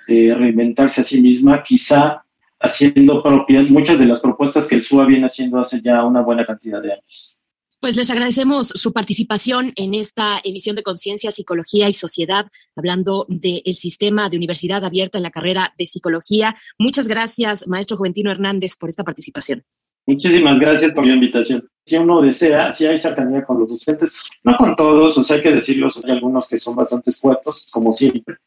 de 0.08 0.36
reinventarse 0.36 1.02
a 1.02 1.04
sí 1.04 1.20
misma, 1.20 1.64
quizá 1.64 2.23
haciendo 2.64 3.22
propias 3.22 3.70
muchas 3.70 4.00
de 4.00 4.06
las 4.06 4.20
propuestas 4.20 4.68
que 4.68 4.76
el 4.76 4.84
SUA 4.84 5.06
viene 5.06 5.26
haciendo 5.26 5.60
hace 5.60 5.82
ya 5.82 6.04
una 6.04 6.22
buena 6.22 6.46
cantidad 6.46 6.82
de 6.82 6.94
años. 6.94 7.38
Pues 7.80 7.98
les 7.98 8.10
agradecemos 8.10 8.70
su 8.70 8.94
participación 8.94 9.74
en 9.76 9.94
esta 9.94 10.40
emisión 10.42 10.78
de 10.78 10.84
Conciencia, 10.84 11.32
Psicología 11.32 11.90
y 11.90 11.94
Sociedad, 11.94 12.48
hablando 12.78 13.26
del 13.28 13.76
sistema 13.76 14.30
de 14.30 14.38
universidad 14.38 14.86
abierta 14.86 15.18
en 15.18 15.24
la 15.24 15.32
carrera 15.32 15.74
de 15.78 15.86
psicología. 15.86 16.56
Muchas 16.80 17.10
gracias, 17.10 17.68
maestro 17.68 17.98
Juventino 17.98 18.32
Hernández, 18.32 18.78
por 18.78 18.88
esta 18.88 19.04
participación. 19.04 19.64
Muchísimas 20.06 20.60
gracias 20.62 20.94
por 20.94 21.06
la 21.06 21.16
invitación. 21.16 21.68
Si 21.86 21.98
uno 21.98 22.22
desea, 22.22 22.72
si 22.72 22.86
hay 22.86 22.98
cercanía 22.98 23.44
con 23.44 23.60
los 23.60 23.70
docentes, 23.70 24.14
no 24.44 24.56
con 24.58 24.76
todos, 24.76 25.18
o 25.18 25.24
sea, 25.24 25.38
hay 25.38 25.44
que 25.44 25.52
decirlo, 25.52 25.90
hay 26.04 26.12
algunos 26.12 26.48
que 26.48 26.58
son 26.58 26.76
bastante 26.76 27.10
escuetos, 27.10 27.68
como 27.72 27.92
siempre, 27.92 28.38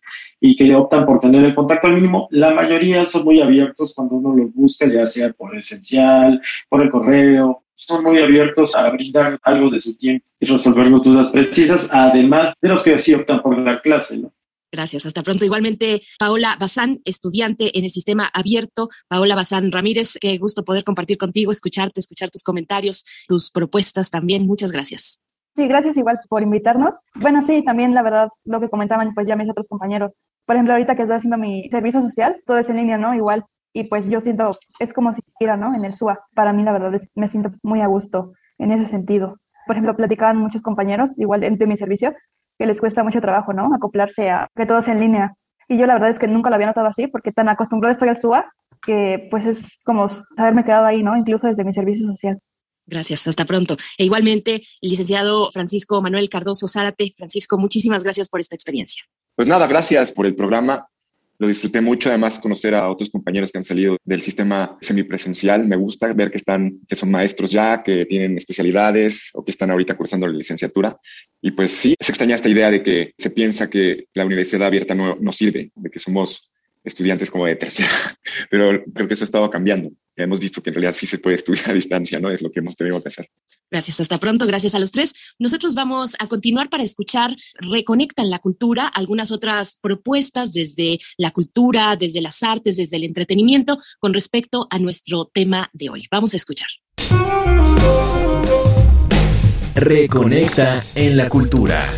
y 0.40 0.56
que 0.56 0.74
optan 0.74 1.04
por 1.04 1.20
tener 1.20 1.44
el 1.44 1.54
contacto 1.54 1.88
mínimo. 1.88 2.28
La 2.30 2.52
mayoría 2.52 3.04
son 3.04 3.24
muy 3.24 3.42
abiertos 3.42 3.92
cuando 3.94 4.16
uno 4.16 4.34
los 4.34 4.54
busca, 4.54 4.86
ya 4.86 5.06
sea 5.06 5.32
por 5.32 5.56
esencial, 5.56 6.40
por 6.68 6.82
el 6.82 6.90
correo, 6.90 7.62
son 7.76 8.02
muy 8.02 8.18
abiertos 8.18 8.74
a 8.74 8.88
brindar 8.90 9.38
algo 9.42 9.70
de 9.70 9.80
su 9.80 9.96
tiempo 9.96 10.26
y 10.40 10.46
resolver 10.46 10.86
las 10.86 11.02
dudas 11.02 11.28
precisas, 11.28 11.88
además 11.92 12.54
de 12.60 12.68
los 12.70 12.82
que 12.82 12.98
sí 12.98 13.14
optan 13.14 13.42
por 13.42 13.62
dar 13.62 13.82
clase, 13.82 14.16
¿no? 14.16 14.32
Gracias, 14.72 15.06
hasta 15.06 15.22
pronto. 15.22 15.44
Igualmente, 15.44 16.02
Paola 16.18 16.56
Bazán, 16.58 17.00
estudiante 17.04 17.78
en 17.78 17.84
el 17.84 17.90
sistema 17.90 18.30
abierto. 18.32 18.88
Paola 19.08 19.34
Bazán 19.34 19.70
Ramírez, 19.72 20.18
qué 20.20 20.36
gusto 20.38 20.64
poder 20.64 20.84
compartir 20.84 21.18
contigo, 21.18 21.52
escucharte, 21.52 22.00
escuchar 22.00 22.30
tus 22.30 22.42
comentarios, 22.42 23.04
tus 23.28 23.50
propuestas 23.50 24.10
también. 24.10 24.46
Muchas 24.46 24.72
gracias. 24.72 25.22
Sí, 25.54 25.66
gracias 25.68 25.96
igual 25.96 26.20
por 26.28 26.42
invitarnos. 26.42 26.96
Bueno, 27.14 27.40
sí, 27.42 27.64
también 27.64 27.94
la 27.94 28.02
verdad, 28.02 28.28
lo 28.44 28.60
que 28.60 28.68
comentaban 28.68 29.14
pues 29.14 29.26
ya 29.26 29.36
mis 29.36 29.48
otros 29.48 29.68
compañeros. 29.68 30.14
Por 30.44 30.56
ejemplo, 30.56 30.74
ahorita 30.74 30.94
que 30.94 31.02
estoy 31.02 31.16
haciendo 31.16 31.38
mi 31.38 31.68
servicio 31.70 32.02
social, 32.02 32.42
todo 32.44 32.58
es 32.58 32.68
en 32.68 32.76
línea, 32.76 32.98
¿no? 32.98 33.14
Igual. 33.14 33.44
Y 33.72 33.84
pues 33.84 34.10
yo 34.10 34.20
siento, 34.20 34.58
es 34.78 34.92
como 34.92 35.14
si 35.14 35.20
estuviera, 35.26 35.56
¿no? 35.56 35.74
En 35.74 35.84
el 35.84 35.94
SUA. 35.94 36.18
Para 36.34 36.52
mí, 36.52 36.62
la 36.62 36.72
verdad, 36.72 36.94
es, 36.94 37.08
me 37.14 37.28
siento 37.28 37.50
muy 37.62 37.80
a 37.80 37.86
gusto 37.86 38.32
en 38.58 38.72
ese 38.72 38.84
sentido. 38.84 39.38
Por 39.66 39.76
ejemplo, 39.76 39.96
platicaban 39.96 40.36
muchos 40.36 40.62
compañeros, 40.62 41.12
igual 41.18 41.40
de 41.40 41.66
mi 41.66 41.76
servicio, 41.76 42.14
que 42.58 42.66
les 42.66 42.80
cuesta 42.80 43.02
mucho 43.02 43.20
trabajo, 43.20 43.52
¿no? 43.52 43.74
Acoplarse 43.74 44.30
a 44.30 44.48
que 44.54 44.66
todo 44.66 44.82
sea 44.82 44.94
en 44.94 45.00
línea. 45.00 45.34
Y 45.68 45.78
yo 45.78 45.86
la 45.86 45.94
verdad 45.94 46.10
es 46.10 46.18
que 46.18 46.28
nunca 46.28 46.48
lo 46.48 46.56
había 46.56 46.68
notado 46.68 46.86
así, 46.86 47.06
porque 47.06 47.32
tan 47.32 47.48
acostumbrado 47.48 47.92
estoy 47.92 48.08
al 48.08 48.16
SUA 48.16 48.52
que 48.82 49.26
pues 49.30 49.46
es 49.46 49.80
como 49.84 50.08
haberme 50.36 50.64
quedado 50.64 50.86
ahí, 50.86 51.02
¿no? 51.02 51.16
Incluso 51.16 51.46
desde 51.46 51.64
mi 51.64 51.72
servicio 51.72 52.06
social. 52.06 52.38
Gracias, 52.86 53.26
hasta 53.26 53.44
pronto. 53.44 53.76
E 53.98 54.04
igualmente, 54.04 54.62
el 54.80 54.90
licenciado 54.90 55.50
Francisco 55.52 56.00
Manuel 56.00 56.28
Cardoso 56.28 56.68
Zárate. 56.68 57.12
Francisco, 57.16 57.58
muchísimas 57.58 58.04
gracias 58.04 58.28
por 58.28 58.38
esta 58.38 58.54
experiencia. 58.54 59.02
Pues 59.34 59.48
nada, 59.48 59.66
gracias 59.66 60.12
por 60.12 60.24
el 60.24 60.36
programa. 60.36 60.88
Lo 61.38 61.48
disfruté 61.48 61.80
mucho, 61.80 62.08
además 62.08 62.38
conocer 62.38 62.74
a 62.74 62.88
otros 62.88 63.10
compañeros 63.10 63.52
que 63.52 63.58
han 63.58 63.64
salido 63.64 63.96
del 64.04 64.22
sistema 64.22 64.78
semipresencial. 64.80 65.66
Me 65.66 65.76
gusta 65.76 66.12
ver 66.12 66.30
que 66.30 66.38
están, 66.38 66.80
que 66.88 66.96
son 66.96 67.10
maestros 67.10 67.50
ya, 67.50 67.82
que 67.82 68.06
tienen 68.06 68.38
especialidades 68.38 69.30
o 69.34 69.44
que 69.44 69.50
están 69.50 69.70
ahorita 69.70 69.96
cursando 69.96 70.26
la 70.26 70.32
licenciatura. 70.32 70.98
Y 71.42 71.50
pues 71.50 71.72
sí, 71.72 71.94
se 72.00 72.12
extraña 72.12 72.36
esta 72.36 72.48
idea 72.48 72.70
de 72.70 72.82
que 72.82 73.12
se 73.18 73.30
piensa 73.30 73.68
que 73.68 74.06
la 74.14 74.24
universidad 74.24 74.66
abierta 74.66 74.94
no, 74.94 75.16
no 75.20 75.32
sirve, 75.32 75.72
de 75.74 75.90
que 75.90 75.98
somos 75.98 76.52
estudiantes 76.86 77.30
como 77.30 77.46
de 77.46 77.56
tercera, 77.56 77.90
pero 78.50 78.82
creo 78.94 79.08
que 79.08 79.14
eso 79.14 79.24
ha 79.24 79.26
estado 79.26 79.50
cambiando. 79.50 79.90
Ya 80.16 80.24
hemos 80.24 80.40
visto 80.40 80.62
que 80.62 80.70
en 80.70 80.74
realidad 80.74 80.94
sí 80.94 81.06
se 81.06 81.18
puede 81.18 81.36
estudiar 81.36 81.70
a 81.70 81.74
distancia, 81.74 82.18
¿no? 82.18 82.30
Es 82.30 82.40
lo 82.40 82.50
que 82.50 82.60
hemos 82.60 82.76
tenido 82.76 83.02
que 83.02 83.08
hacer. 83.08 83.28
Gracias, 83.70 84.00
hasta 84.00 84.18
pronto, 84.18 84.46
gracias 84.46 84.74
a 84.74 84.78
los 84.78 84.92
tres. 84.92 85.14
Nosotros 85.38 85.74
vamos 85.74 86.14
a 86.18 86.28
continuar 86.28 86.70
para 86.70 86.84
escuchar 86.84 87.36
Reconectan 87.54 88.30
la 88.30 88.38
Cultura, 88.38 88.86
algunas 88.86 89.30
otras 89.30 89.78
propuestas 89.82 90.52
desde 90.52 91.00
la 91.18 91.32
cultura, 91.32 91.96
desde 91.96 92.22
las 92.22 92.42
artes, 92.42 92.76
desde 92.76 92.96
el 92.96 93.04
entretenimiento 93.04 93.78
con 93.98 94.14
respecto 94.14 94.68
a 94.70 94.78
nuestro 94.78 95.26
tema 95.26 95.68
de 95.72 95.90
hoy. 95.90 96.06
Vamos 96.10 96.32
a 96.34 96.36
escuchar. 96.36 96.68
Reconecta 99.74 100.82
en 100.94 101.16
la 101.16 101.28
cultura. 101.28 101.92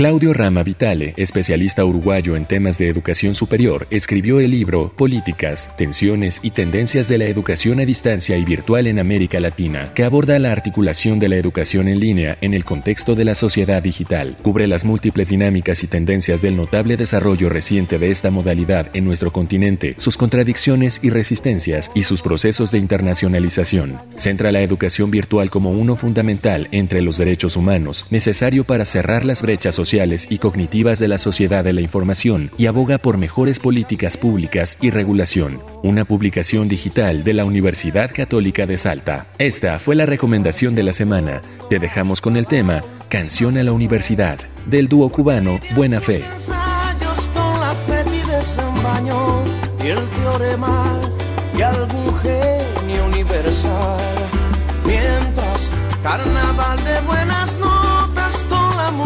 Claudio 0.00 0.32
Rama 0.32 0.62
Vitale, 0.62 1.12
especialista 1.18 1.84
uruguayo 1.84 2.34
en 2.34 2.46
temas 2.46 2.78
de 2.78 2.88
educación 2.88 3.34
superior, 3.34 3.86
escribió 3.90 4.40
el 4.40 4.50
libro 4.50 4.90
Políticas, 4.96 5.76
Tensiones 5.76 6.40
y 6.42 6.52
Tendencias 6.52 7.06
de 7.06 7.18
la 7.18 7.26
Educación 7.26 7.80
a 7.80 7.84
Distancia 7.84 8.38
y 8.38 8.46
Virtual 8.46 8.86
en 8.86 8.98
América 8.98 9.40
Latina, 9.40 9.92
que 9.92 10.04
aborda 10.04 10.38
la 10.38 10.52
articulación 10.52 11.18
de 11.18 11.28
la 11.28 11.36
educación 11.36 11.86
en 11.86 12.00
línea 12.00 12.38
en 12.40 12.54
el 12.54 12.64
contexto 12.64 13.14
de 13.14 13.26
la 13.26 13.34
sociedad 13.34 13.82
digital. 13.82 14.38
Cubre 14.40 14.66
las 14.66 14.86
múltiples 14.86 15.28
dinámicas 15.28 15.84
y 15.84 15.86
tendencias 15.86 16.40
del 16.40 16.56
notable 16.56 16.96
desarrollo 16.96 17.50
reciente 17.50 17.98
de 17.98 18.10
esta 18.10 18.30
modalidad 18.30 18.88
en 18.94 19.04
nuestro 19.04 19.32
continente, 19.32 19.96
sus 19.98 20.16
contradicciones 20.16 21.00
y 21.02 21.10
resistencias 21.10 21.90
y 21.94 22.04
sus 22.04 22.22
procesos 22.22 22.70
de 22.70 22.78
internacionalización. 22.78 23.98
Centra 24.16 24.50
la 24.50 24.62
educación 24.62 25.10
virtual 25.10 25.50
como 25.50 25.72
uno 25.72 25.94
fundamental 25.94 26.68
entre 26.72 27.02
los 27.02 27.18
derechos 27.18 27.54
humanos, 27.54 28.06
necesario 28.08 28.64
para 28.64 28.86
cerrar 28.86 29.26
las 29.26 29.42
brechas 29.42 29.74
sociales 29.74 29.89
y 29.92 30.38
cognitivas 30.38 31.00
de 31.00 31.08
la 31.08 31.18
sociedad 31.18 31.64
de 31.64 31.72
la 31.72 31.80
información 31.80 32.52
y 32.56 32.66
aboga 32.66 32.98
por 32.98 33.18
mejores 33.18 33.58
políticas 33.58 34.16
públicas 34.16 34.78
y 34.80 34.90
regulación. 34.90 35.60
Una 35.82 36.04
publicación 36.04 36.68
digital 36.68 37.24
de 37.24 37.34
la 37.34 37.44
Universidad 37.44 38.12
Católica 38.14 38.66
de 38.66 38.78
Salta. 38.78 39.26
Esta 39.38 39.80
fue 39.80 39.96
la 39.96 40.06
recomendación 40.06 40.76
de 40.76 40.84
la 40.84 40.92
semana. 40.92 41.42
Te 41.68 41.80
dejamos 41.80 42.20
con 42.20 42.36
el 42.36 42.46
tema 42.46 42.84
Canción 43.08 43.58
a 43.58 43.64
la 43.64 43.72
Universidad 43.72 44.38
del 44.64 44.86
dúo 44.86 45.10
cubano 45.10 45.58
Buena 45.74 46.00
Fe. 46.00 46.22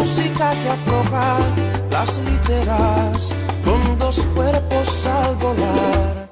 Música 0.05 0.51
que 0.61 0.69
afloja 0.69 1.39
las 1.89 2.21
literas 2.23 3.33
con 3.63 3.97
dos 3.97 4.27
cuerpos 4.27 5.05
al 5.07 5.35
volar. 5.37 6.29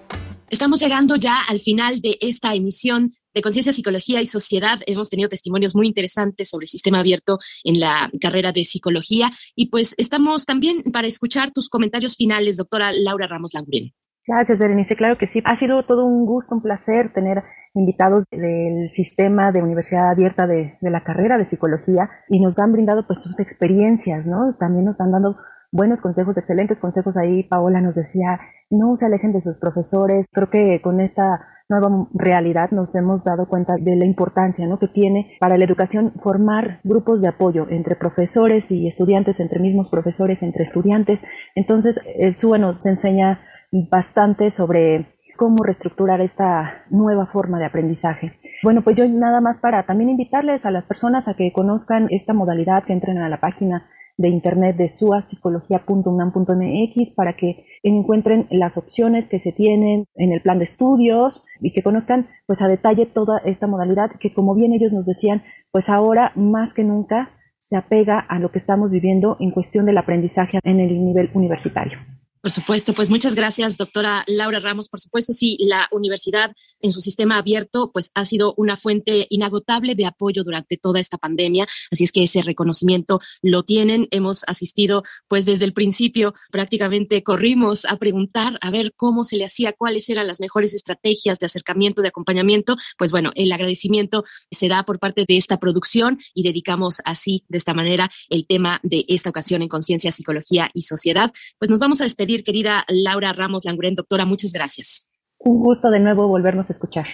Estamos 0.48 0.80
llegando 0.80 1.16
ya 1.16 1.40
al 1.50 1.60
final 1.60 2.00
de 2.00 2.20
esta 2.22 2.54
emisión 2.54 3.14
de 3.34 3.42
Conciencia, 3.42 3.74
Psicología 3.74 4.22
y 4.22 4.28
Sociedad. 4.28 4.80
Hemos 4.86 5.10
tenido 5.10 5.28
testimonios 5.28 5.76
muy 5.76 5.88
interesantes 5.88 6.50
sobre 6.50 6.66
el 6.66 6.70
sistema 6.70 7.00
abierto 7.00 7.40
en 7.64 7.80
la 7.80 8.12
carrera 8.22 8.52
de 8.52 8.64
psicología 8.64 9.32
y 9.56 9.72
pues 9.72 9.96
estamos 9.98 10.46
también 10.46 10.84
para 10.94 11.08
escuchar 11.08 11.50
tus 11.50 11.68
comentarios 11.68 12.16
finales, 12.16 12.58
doctora 12.58 12.92
Laura 12.92 13.26
Ramos 13.26 13.56
Languren. 13.56 13.92
Gracias, 14.28 14.60
Berenice. 14.60 14.96
Claro 14.96 15.18
que 15.18 15.26
sí. 15.26 15.42
Ha 15.46 15.56
sido 15.56 15.82
todo 15.82 16.06
un 16.06 16.28
gusto, 16.28 16.54
un 16.54 16.62
placer 16.62 17.12
tener 17.12 17.42
invitados 17.74 18.26
del 18.32 18.92
sistema 18.92 19.52
de 19.52 19.64
universidad 19.64 20.10
abierta 20.10 20.48
de, 20.48 20.78
la 20.82 21.04
carrera 21.04 21.38
de 21.38 21.46
psicología 21.46 22.10
y 22.30 22.40
nos 22.40 22.60
han 22.60 22.72
brindado 22.72 23.06
pues 23.08 23.22
sus 23.22 23.40
experiencias, 23.40 24.26
¿no? 24.26 24.56
También 24.60 24.86
nos 24.86 25.02
han 25.02 25.12
dado 25.12 25.38
buenos 25.72 26.02
consejos, 26.02 26.38
excelentes 26.38 26.80
consejos 26.80 27.18
ahí. 27.18 27.44
Paola 27.44 27.82
nos 27.82 27.96
decía, 27.96 28.40
no 28.70 28.96
se 28.96 29.08
alejen 29.08 29.34
de 29.34 29.42
sus 29.42 29.58
profesores. 29.58 30.28
Creo 30.32 30.50
que 30.50 30.82
con 30.82 31.02
esta 31.02 31.48
nueva 31.68 32.08
realidad 32.14 32.70
nos 32.72 32.94
hemos 32.96 33.24
dado 33.24 33.48
cuenta 33.48 33.76
de 33.80 33.96
la 33.96 34.06
importancia 34.06 34.68
¿no? 34.68 34.78
que 34.78 34.88
tiene 34.88 35.38
para 35.40 35.58
la 35.58 35.66
educación 35.66 36.14
formar 36.22 36.80
grupos 36.84 37.22
de 37.22 37.30
apoyo 37.30 37.68
entre 37.70 37.96
profesores 37.96 38.70
y 38.72 38.88
estudiantes, 38.88 39.40
entre 39.40 39.60
mismos 39.60 39.90
profesores, 39.90 40.44
entre 40.44 40.64
estudiantes. 40.64 41.26
Entonces, 41.56 42.00
el 42.18 42.38
SUA 42.38 42.60
nos 42.60 42.86
enseña 42.86 43.42
bastante 43.72 44.52
sobre 44.52 45.13
cómo 45.38 45.64
reestructurar 45.64 46.22
esta 46.22 46.86
nueva 46.90 47.28
forma 47.28 47.60
de 47.60 47.66
aprendizaje. 47.66 48.40
Bueno, 48.64 48.82
pues 48.82 48.96
yo 48.96 49.08
nada 49.08 49.42
más 49.42 49.60
para 49.60 49.86
también 49.86 50.10
invitarles 50.10 50.66
a 50.66 50.72
las 50.72 50.86
personas 50.86 51.28
a 51.28 51.34
que 51.34 51.52
conozcan 51.52 52.08
esta 52.12 52.34
modalidad, 52.34 52.84
que 52.84 52.94
entren 52.94 53.18
a 53.18 53.30
la 53.30 53.40
página 53.40 53.88
de 54.18 54.30
internet 54.30 54.78
de 54.78 54.90
suapsicología.unam.mx 54.90 57.16
para 57.16 57.34
que 57.34 57.66
encuentren 57.82 58.48
las 58.52 58.78
opciones 58.78 59.28
que 59.28 59.40
se 59.40 59.52
tienen 59.52 60.06
en 60.16 60.32
el 60.32 60.42
plan 60.42 60.60
de 60.60 60.66
estudios 60.66 61.44
y 61.62 61.74
que 61.74 61.82
conozcan 61.82 62.28
pues 62.46 62.62
a 62.62 62.68
detalle 62.68 63.08
toda 63.08 63.40
esta 63.40 63.66
modalidad 63.68 64.12
que 64.20 64.34
como 64.34 64.54
bien 64.54 64.74
ellos 64.74 64.94
nos 64.94 65.06
decían, 65.06 65.44
pues 65.72 65.90
ahora 65.90 66.32
más 66.36 66.74
que 66.74 66.84
nunca 66.84 67.32
se 67.58 67.78
apega 67.78 68.20
a 68.20 68.40
lo 68.40 68.52
que 68.52 68.60
estamos 68.60 68.92
viviendo 68.92 69.38
en 69.40 69.52
cuestión 69.52 69.86
del 69.86 69.98
aprendizaje 69.98 70.60
en 70.64 70.80
el 70.80 71.04
nivel 71.04 71.32
universitario. 71.34 71.98
Por 72.44 72.52
supuesto, 72.52 72.94
pues 72.94 73.10
muchas 73.10 73.36
gracias, 73.36 73.78
doctora 73.78 74.26
Laura 74.28 74.60
Ramos. 74.60 74.90
Por 74.90 75.00
supuesto, 75.00 75.32
sí, 75.32 75.56
la 75.62 75.88
universidad 75.94 76.52
en 76.82 76.92
su 76.92 77.00
sistema 77.00 77.38
abierto, 77.38 77.90
pues 77.94 78.12
ha 78.16 78.26
sido 78.26 78.54
una 78.58 78.76
fuente 78.76 79.28
inagotable 79.30 79.96
de 79.96 80.06
apoyo 80.06 80.44
durante 80.44 80.76
toda 80.76 81.00
esta 81.00 81.18
pandemia. 81.18 81.66
Así 81.90 82.04
es 82.04 82.12
que 82.12 82.22
ese 82.22 82.42
reconocimiento 82.42 83.22
lo 83.42 83.64
tienen. 83.64 84.10
Hemos 84.12 84.44
asistido, 84.46 85.04
pues 85.30 85.46
desde 85.46 85.64
el 85.64 85.72
principio, 85.72 86.34
prácticamente 86.52 87.24
corrimos 87.24 87.86
a 87.86 87.96
preguntar, 87.96 88.58
a 88.60 88.72
ver 88.72 88.92
cómo 88.98 89.24
se 89.24 89.38
le 89.38 89.46
hacía, 89.46 89.72
cuáles 89.72 90.10
eran 90.10 90.28
las 90.28 90.42
mejores 90.42 90.74
estrategias 90.74 91.40
de 91.40 91.46
acercamiento, 91.46 92.02
de 92.02 92.10
acompañamiento. 92.10 92.76
Pues 92.98 93.12
bueno, 93.12 93.32
el 93.36 93.54
agradecimiento 93.54 94.26
se 94.52 94.68
da 94.68 94.84
por 94.84 95.00
parte 95.00 95.24
de 95.26 95.38
esta 95.38 95.62
producción 95.62 96.20
y 96.34 96.44
dedicamos 96.44 96.98
así, 97.06 97.46
de 97.48 97.58
esta 97.58 97.74
manera, 97.74 98.12
el 98.28 98.48
tema 98.48 98.82
de 98.84 99.06
esta 99.08 99.30
ocasión 99.30 99.62
en 99.62 99.70
Conciencia, 99.70 100.12
Psicología 100.12 100.70
y 100.74 100.82
Sociedad. 100.82 101.32
Pues 101.58 101.70
nos 101.70 101.80
vamos 101.80 102.02
a 102.02 102.04
despedir 102.04 102.33
querida 102.42 102.86
Laura 102.88 103.34
Ramos 103.34 103.66
Languren. 103.66 103.94
Doctora, 103.94 104.26
muchas 104.26 104.54
gracias. 104.54 105.12
Un 105.38 105.60
gusto 105.60 105.92
de 105.92 106.00
nuevo 106.00 106.28
volvernos 106.28 106.70
a 106.70 106.74
escuchar. 106.74 107.06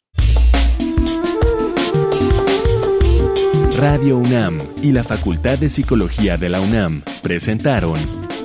Radio 3.78 4.18
UNAM 4.18 4.58
y 4.82 4.92
la 4.92 5.02
Facultad 5.02 5.58
de 5.58 5.68
Psicología 5.68 6.36
de 6.36 6.48
la 6.50 6.60
UNAM 6.60 7.02
presentaron 7.22 7.98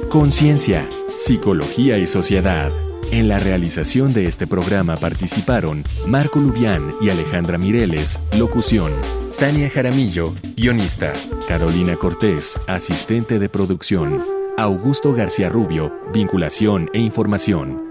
Conciencia, 0.10 0.88
Psicología 1.18 1.98
y 1.98 2.08
Sociedad. 2.08 2.72
En 3.12 3.28
la 3.28 3.38
realización 3.38 4.14
de 4.14 4.24
este 4.24 4.48
programa 4.48 4.96
participaron 4.96 5.84
Marco 6.08 6.40
Lubián 6.40 6.92
y 7.02 7.10
Alejandra 7.10 7.58
Mireles, 7.58 8.20
locución. 8.38 8.92
Tania 9.38 9.70
Jaramillo, 9.70 10.34
guionista. 10.56 11.14
Carolina 11.48 11.96
Cortés, 11.98 12.60
asistente 12.68 13.38
de 13.38 13.50
producción. 13.50 14.24
Augusto 14.58 15.14
García 15.14 15.50
Rubio, 15.50 15.92
vinculación 16.14 16.90
e 16.94 17.00
información. 17.00 17.84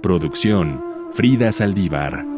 Producción, 0.00 0.80
Frida 1.12 1.52
Saldívar. 1.52 2.33